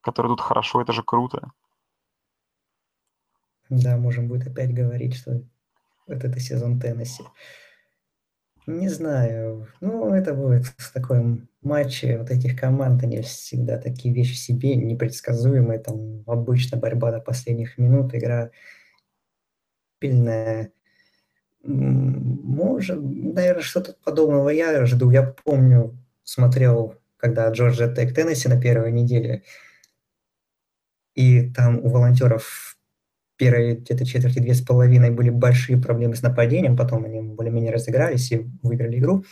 [0.00, 1.50] которые идут хорошо, это же круто.
[3.70, 5.42] Да, можем будет опять говорить, что
[6.06, 7.24] вот это сезон Теннесси.
[8.66, 9.68] Не знаю.
[9.80, 15.78] Ну, это будет такой матч вот этих команд, они всегда такие вещи себе непредсказуемые.
[15.80, 18.50] Там обычно борьба до последних минут, игра
[19.98, 20.72] пильная.
[21.62, 25.10] Может, наверное, что-то подобного я жду.
[25.10, 29.42] Я помню, смотрел, когда Джорджия Тек Теннесси на первой неделе,
[31.14, 32.73] и там у волонтеров
[33.36, 38.30] первые где-то четверти две с половиной были большие проблемы с нападением, потом они более-менее разыгрались
[38.32, 39.24] и выиграли игру.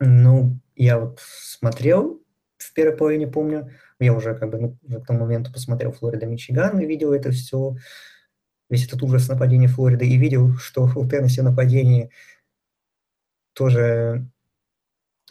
[0.00, 2.22] Ну, я вот смотрел
[2.58, 6.78] в первой половине, помню, я уже как бы ну, к тому моменту посмотрел Флорида Мичиган
[6.78, 7.76] и видел это все,
[8.68, 12.10] весь этот ужас нападения Флориды, и видел, что у Теннесси в нападении
[13.54, 14.28] тоже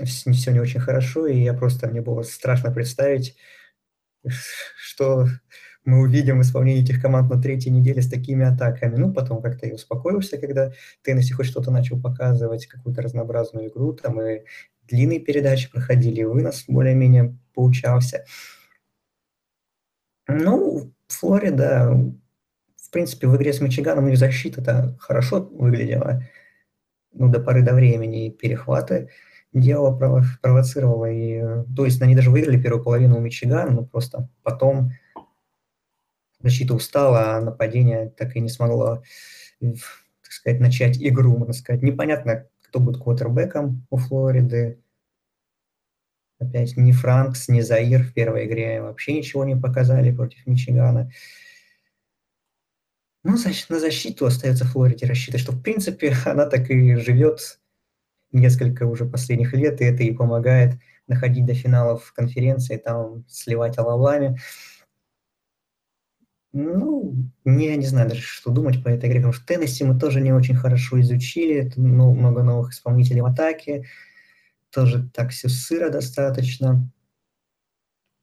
[0.03, 3.37] все не очень хорошо, и я просто, мне было страшно представить,
[4.77, 5.27] что
[5.87, 8.97] мы увидим исполнение этих команд на третьей неделе с такими атаками.
[8.97, 10.71] Ну, потом как-то и успокоился, когда
[11.01, 14.41] Теннесси хоть что-то начал показывать, какую-то разнообразную игру, там и
[14.89, 18.25] длинные передачи проходили, и вынос более-менее получался.
[20.27, 21.93] Ну, Флорида,
[22.75, 26.21] в принципе, в игре с Мичиганом их защита-то хорошо выглядела,
[27.13, 29.09] ну, до поры до времени, и перехваты
[29.53, 29.97] дело
[30.41, 34.91] провоцировало, и, то есть они даже выиграли первую половину у Мичигана, но просто потом
[36.39, 39.03] защита устала, а нападение так и не смогло,
[39.59, 41.81] так сказать, начать игру, можно сказать.
[41.81, 44.79] Непонятно, кто будет квотербеком у Флориды.
[46.39, 51.11] Опять ни Франкс, ни Заир в первой игре вообще ничего не показали против Мичигана.
[53.23, 53.35] Ну,
[53.69, 57.59] на защиту остается Флориде рассчитывать, что, в принципе, она так и живет
[58.31, 60.75] несколько уже последних лет, и это и помогает
[61.07, 64.37] находить до финалов конференции, там сливать алаблами.
[66.53, 67.13] Ну,
[67.45, 70.31] я не знаю даже, что думать по этой игре, потому что Теннесси мы тоже не
[70.31, 73.85] очень хорошо изучили, ну, много новых исполнителей в атаке,
[74.71, 76.89] тоже так все сыро достаточно.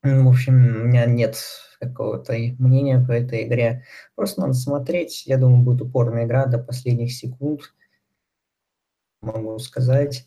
[0.03, 1.39] В общем, у меня нет
[1.81, 3.85] какого-то мнения по этой игре.
[4.15, 5.27] Просто надо смотреть.
[5.27, 7.75] Я думаю, будет упорная игра до последних секунд,
[9.23, 10.27] могу сказать.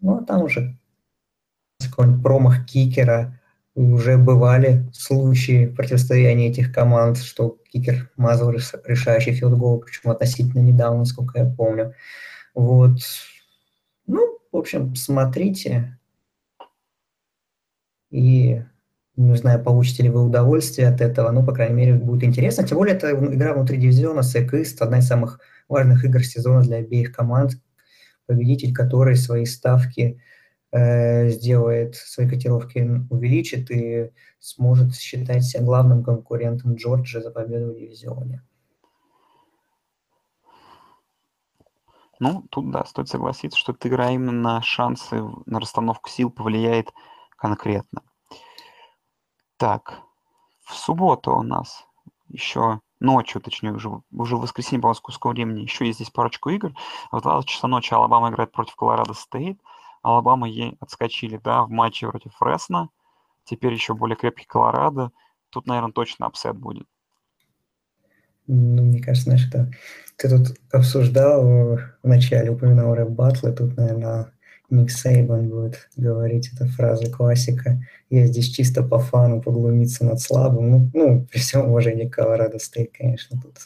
[0.00, 0.78] Ну, а там уже
[1.78, 3.39] какой-нибудь промах кикера–
[3.74, 11.00] уже бывали случаи противостояния этих команд, что кикер мазал решающий field goal, причем относительно недавно,
[11.00, 11.94] насколько я помню.
[12.54, 12.98] Вот.
[14.06, 15.98] Ну, в общем, смотрите.
[18.10, 18.62] И
[19.16, 22.66] не знаю, получите ли вы удовольствие от этого, но, по крайней мере, будет интересно.
[22.66, 27.12] Тем более, это игра внутри дивизиона, Сэкист, одна из самых важных игр сезона для обеих
[27.12, 27.52] команд,
[28.26, 30.20] победитель которой свои ставки
[30.72, 32.78] сделает свои котировки,
[33.10, 38.42] увеличит и сможет считать себя главным конкурентом Джорджа за победу в дивизионе.
[42.20, 46.92] Ну, тут, да, стоит согласиться, что эта игра именно на шансы, на расстановку сил повлияет
[47.36, 48.02] конкретно.
[49.56, 50.00] Так,
[50.62, 51.86] в субботу у нас
[52.28, 56.74] еще ночью, точнее, уже, уже в воскресенье по московскому времени, еще есть здесь парочку игр.
[57.10, 59.58] В 20 часа ночи Алабама играет против Колорадо Стейт.
[60.02, 62.88] Алабама ей отскочили, да, в матче против Фресно.
[63.44, 65.10] Теперь еще более крепкий Колорадо.
[65.50, 66.86] Тут, наверное, точно upset будет.
[68.46, 69.70] Ну, мне кажется, знаешь, это
[70.16, 74.32] ты тут обсуждал, вначале упоминал рэп батлы, тут, наверное,
[74.70, 77.80] Ник Сейбан будет говорить эту фразу классика.
[78.08, 80.70] Я здесь чисто по фану поглумиться над слабым.
[80.70, 83.56] Ну, ну при всем уважении к Колорадо Стейт, конечно, тут.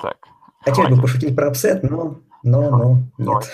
[0.00, 0.18] Так.
[0.60, 3.50] Хотел бы пошутить про upset, но, но, но, нет.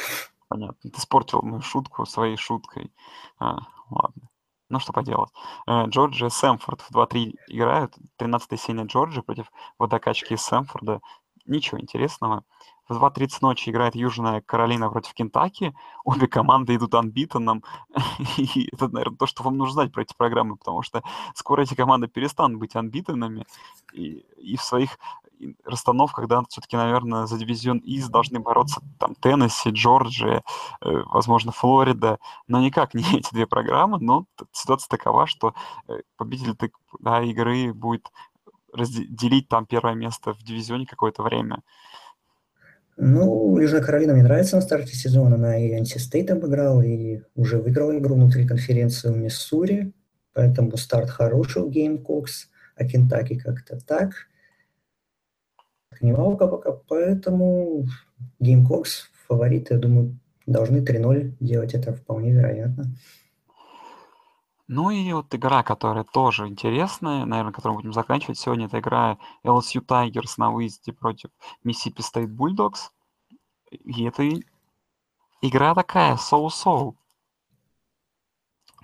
[0.55, 0.89] Понятно.
[0.89, 2.93] Ты испортил мою шутку своей шуткой.
[3.41, 3.57] А,
[3.91, 4.29] ладно.
[4.69, 5.31] Ну, что поделать.
[5.67, 7.97] Э, Джорджия Сэмфорд в 2-3 играют.
[8.21, 9.51] 13-й сеня Джорджия против
[9.81, 11.01] водокачки из Сэмфорда.
[11.45, 12.45] Ничего интересного.
[12.89, 15.75] В 2.30 ночи играет Южная Каролина против Кентаки.
[16.05, 17.65] Обе команды идут анбитоном.
[18.37, 21.03] И это, наверное, то, что вам нужно знать про эти программы, потому что
[21.35, 23.45] скоро эти команды перестанут быть анбитонами.
[23.93, 25.01] И, и в своих
[25.65, 30.43] расстановках, да, все-таки, наверное, за дивизион ИС должны бороться там Теннесси, Джорджия,
[30.81, 32.19] э, возможно, Флорида,
[32.49, 35.55] но никак не эти две программы, но ситуация такова, что
[35.89, 36.57] э, победитель
[37.01, 38.11] да, игры будет
[38.73, 41.63] разделить там первое место в дивизионе какое-то время.
[42.97, 45.35] Ну, Южная Каролина мне нравится на старте сезона.
[45.35, 49.93] Она и NC State обыграла, и уже выиграла игру внутри конференции в Миссури.
[50.33, 54.11] Поэтому старт хороший у Gamecocks, а Кентаки как-то так
[56.03, 57.85] немного пока, поэтому
[58.41, 62.87] Gamecocks фавориты, я думаю, должны 3-0 делать, это вполне вероятно.
[64.67, 69.85] Ну и вот игра, которая тоже интересная, наверное, которую будем заканчивать сегодня, это игра LSU
[69.87, 71.31] Tigers на выезде против
[71.65, 72.91] Mississippi State Bulldogs.
[73.71, 74.23] И это
[75.43, 76.97] игра такая, соу-соу.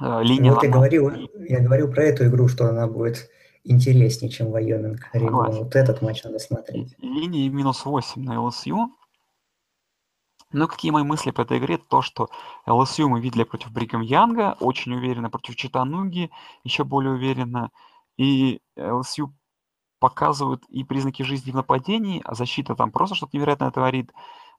[0.00, 1.11] Э, линия вот я говорил,
[1.48, 3.30] я говорил про эту игру, что она будет
[3.64, 5.11] интереснее, чем Вайоминг.
[5.12, 6.94] Вот этот матч надо смотреть.
[6.98, 8.88] Линия минус 8 на LSU.
[10.52, 11.78] Ну, какие мои мысли по этой игре?
[11.78, 12.28] То, что
[12.66, 16.30] LSU мы видели против Бригам Янга, очень уверенно против Чаттануги,
[16.64, 17.70] еще более уверенно.
[18.16, 19.30] И LSU
[20.00, 24.12] показывают и признаки жизни в нападении, а защита там просто что-то невероятное творит.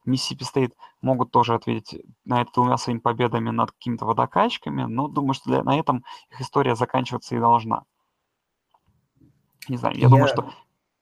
[0.04, 5.34] Миссисипи Стейт могут тоже ответить на это двумя своими победами над какими-то водокачками, но думаю,
[5.34, 7.84] что для, на этом их история заканчиваться и должна.
[9.68, 10.08] Не знаю, я, я...
[10.08, 10.50] думаю, что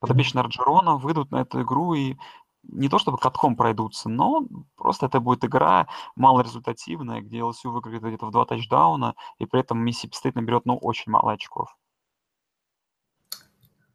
[0.00, 2.16] подопечные Раджерона выйдут на эту игру и
[2.62, 4.46] не то чтобы катком пройдутся, но
[4.76, 9.78] просто это будет игра малорезультативная, где ЛСУ выиграет где-то в два тачдауна, и при этом
[9.78, 11.76] Миссисипи Стейт наберет, ну, очень мало очков.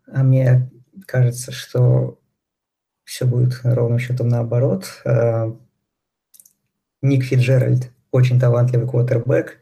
[0.08, 0.72] А мне
[1.08, 2.20] кажется, что
[3.04, 5.02] все будет ровным счетом наоборот.
[5.06, 5.56] А,
[7.02, 9.62] Ник Фиджеральд очень талантливый квотербек.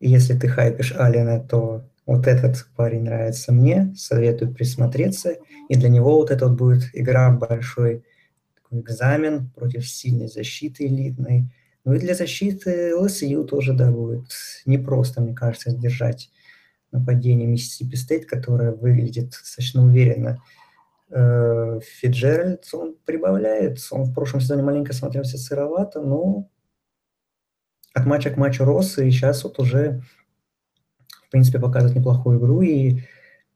[0.00, 5.36] Если ты хайпишь Алина, то вот этот парень нравится мне, советую присмотреться.
[5.68, 8.04] И для него вот это вот будет игра большой
[8.54, 11.50] такой экзамен против сильной защиты элитной.
[11.84, 14.28] Ну и для защиты ЛСЮ тоже, да, будет
[14.66, 16.30] непросто, мне кажется, сдержать
[16.92, 20.40] нападение Миссисипи Стейт, которое выглядит достаточно уверенно.
[21.10, 23.78] Э, Фиджеральд, он прибавляет.
[23.90, 26.48] Он в прошлом сезоне маленько смотрелся сыровато, но
[27.94, 30.02] от матча к матчу рос, и сейчас вот уже,
[31.26, 32.62] в принципе, показывает неплохую игру.
[32.62, 33.02] И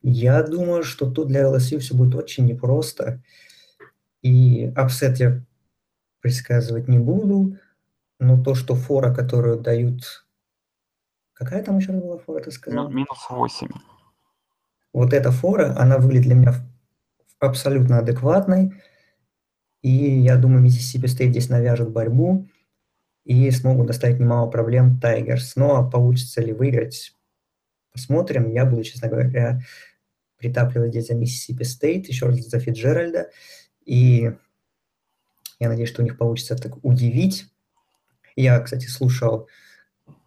[0.03, 3.23] я думаю, что тут для LSU все будет очень непросто.
[4.23, 5.43] И upset я
[6.21, 7.57] предсказывать не буду,
[8.19, 10.27] но то, что фора, которую дают...
[11.33, 12.91] Какая там еще была фора, ты сказал?
[12.91, 13.69] Минус 8.
[14.93, 16.55] Вот эта фора, она выглядит для меня
[17.39, 18.73] абсолютно адекватной.
[19.81, 22.47] И я думаю, Миссисипи Стейт здесь навяжет борьбу
[23.25, 25.57] и смогут доставить немало проблем Тайгерс.
[25.57, 27.15] Но ну, а получится ли выиграть,
[27.93, 28.51] посмотрим.
[28.51, 29.61] Я буду, честно говоря,
[30.37, 33.31] притапливать здесь за Миссисипи Стейт, еще раз за Фиджеральда.
[33.85, 34.33] И
[35.59, 37.47] я надеюсь, что у них получится так удивить.
[38.37, 39.49] Я, кстати, слушал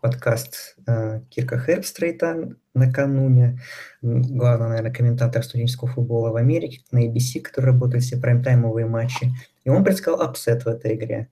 [0.02, 3.60] подкаст э, Кирка Хербстрейта накануне,
[4.02, 9.32] главный, наверное, комментатор студенческого футбола в Америке, на ABC, который работает все прайм-таймовые матчи,
[9.64, 11.30] и он предсказал upset в этой игре.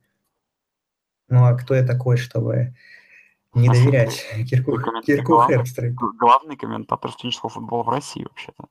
[1.29, 2.75] Ну а кто я такой, чтобы
[3.53, 5.95] не доверять Кирку, Кирку главный?
[6.17, 8.65] Главный комментатор студенческого футбола в России, вообще-то.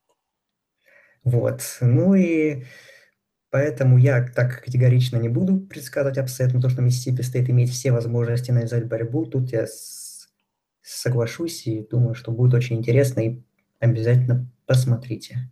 [1.25, 2.65] Вот, ну и
[3.51, 7.91] Поэтому я так категорично не буду предсказывать upset, но то, что Миссисипи Стейт имеет все
[7.91, 9.67] возможности навязать борьбу, тут я
[10.83, 13.43] соглашусь и думаю, что будет очень интересно и
[13.81, 15.51] обязательно посмотрите.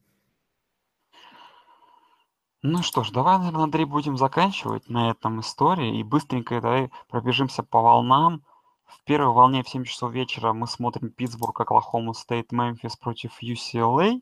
[2.62, 7.64] Ну что ж, давай, наверное, Андрей, будем заканчивать на этом истории и быстренько давай пробежимся
[7.64, 8.45] по волнам.
[8.89, 14.20] В первой волне в 7 часов вечера мы смотрим Питтсбург, Оклахома Стейт, Мемфис против UCLA.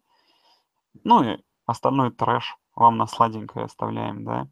[1.04, 4.48] Ну и остальной трэш вам на сладенькое оставляем, да.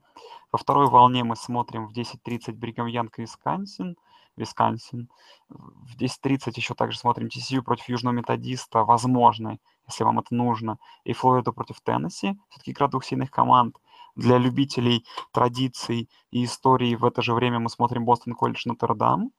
[0.52, 3.96] Во второй волне мы смотрим в 10.30 Бригам Янг Висконсин,
[4.36, 5.10] Висконсин.
[5.48, 11.12] В 10.30 еще также смотрим TCU против Южного Методиста, возможно, если вам это нужно, и
[11.12, 12.38] Флориду против Теннесси.
[12.50, 13.76] Все-таки игра двух сильных команд.
[14.16, 19.32] Для любителей традиций и истории в это же время мы смотрим Бостон Колледж Нотр-Дам.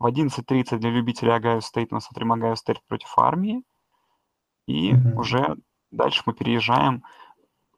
[0.00, 3.62] В 11.30 для любителей Огайо Стейт мы смотрим Огайо Стейт против армии.
[4.66, 5.14] И mm-hmm.
[5.14, 5.56] уже
[5.90, 7.04] дальше мы переезжаем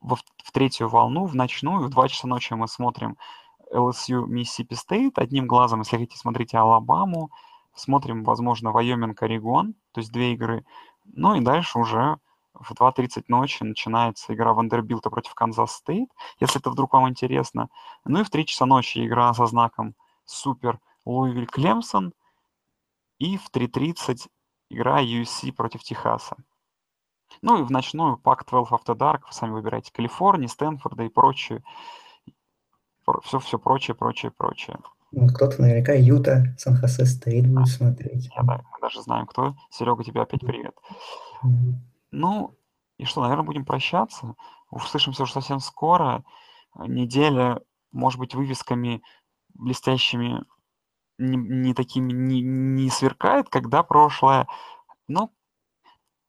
[0.00, 3.16] во, в третью волну, в ночную, в 2 часа ночи мы смотрим
[3.72, 5.12] LSU Mississippi State.
[5.16, 7.32] Одним глазом, если хотите, смотрите Алабаму.
[7.74, 10.64] Смотрим, возможно, Вайоминг, Орегон, то есть две игры.
[11.04, 12.18] Ну и дальше уже
[12.54, 16.08] в 2.30 ночи начинается игра Вандербилта против Канзас Стейт,
[16.38, 17.68] если это вдруг вам интересно.
[18.04, 22.12] Ну и в 3 часа ночи игра со знаком Супер Луисвилл Клемсон.
[23.18, 24.28] И в 3.30
[24.70, 26.36] игра USC против Техаса.
[27.40, 31.62] Ну и в ночную Pac-12 After Dark, вы сами выбираете Калифорнии, Стэнфорда и прочее.
[33.24, 34.78] Все-все прочее, прочее, прочее.
[35.12, 38.30] Ну, кто-то наверняка Юта, Сан-Хосе Стейт будет смотреть.
[38.34, 39.54] Я, да, мы даже знаем, кто.
[39.70, 40.74] Серега, тебе опять привет.
[41.44, 41.74] Mm-hmm.
[42.12, 42.56] Ну,
[42.96, 44.34] и что, наверное, будем прощаться.
[44.70, 46.24] Услышимся уже совсем скоро.
[46.78, 49.02] Неделя, может быть, вывесками
[49.54, 50.42] блестящими
[51.22, 54.46] не, не такими не, не сверкает, когда прошлое.
[55.08, 55.30] Но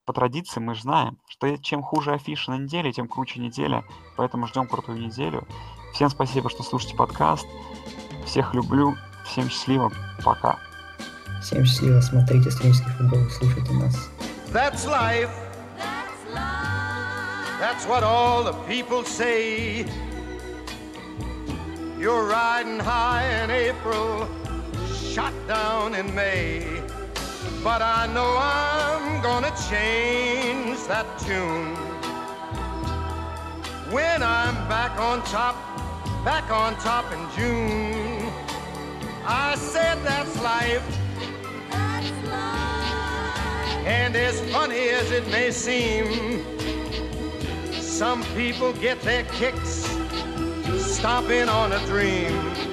[0.06, 3.84] по традиции мы же знаем, что чем хуже афиша на неделе, тем круче неделя.
[4.18, 5.48] Поэтому ждем крутую неделю.
[5.94, 7.48] Всем спасибо, что слушаете подкаст.
[8.26, 8.96] Всех люблю.
[9.26, 9.92] Всем счастливо.
[10.24, 10.60] Пока.
[11.42, 12.02] Всем счастливо.
[12.02, 13.30] Смотрите студенческий футбол.
[13.30, 14.10] Слушайте нас.
[14.52, 15.30] That's life.
[15.78, 16.74] That's life.
[17.60, 19.86] That's what all the people say.
[21.98, 24.28] You're riding high in April,
[25.14, 26.82] shot down in May.
[27.64, 31.76] But I know I'm gonna change that tune.
[33.94, 35.56] When I'm back on top,
[36.26, 38.34] back on top in June.
[39.24, 40.84] I said that's life.
[41.70, 43.86] That's life.
[43.86, 46.42] And as funny as it may seem,
[47.72, 49.88] some people get their kicks
[50.80, 52.73] stomping on a dream.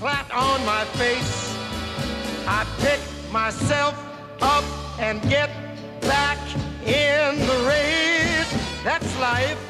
[0.00, 1.54] flat on my face,
[2.46, 3.94] I pick myself
[4.40, 4.64] up
[4.98, 5.50] and get
[6.00, 6.38] back
[6.86, 8.50] in the race.
[8.82, 9.60] That's life.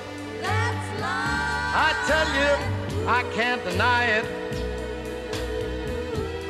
[0.40, 1.74] That's life.
[1.74, 4.26] I tell you, I can't deny it.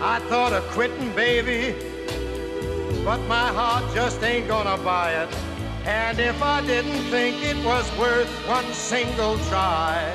[0.03, 1.75] I thought of quitting, baby,
[3.03, 5.35] but my heart just ain't gonna buy it.
[5.87, 10.15] And if I didn't think it was worth one single try,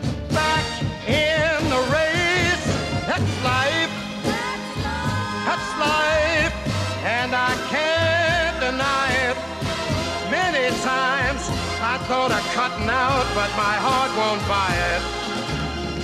[0.33, 0.65] back
[1.07, 2.65] in the race.
[3.07, 3.93] That's life.
[5.47, 6.53] That's life.
[7.03, 9.37] And I can't deny it.
[10.29, 11.41] Many times
[11.81, 15.03] I thought of cutting out, but my heart won't buy it.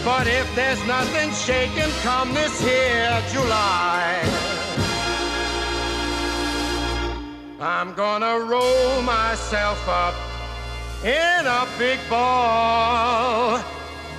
[0.04, 4.22] But if there's nothing shaking come this here July,
[7.60, 10.16] I'm gonna roll myself up
[11.04, 13.60] in a big ball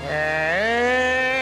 [0.00, 1.37] Hey!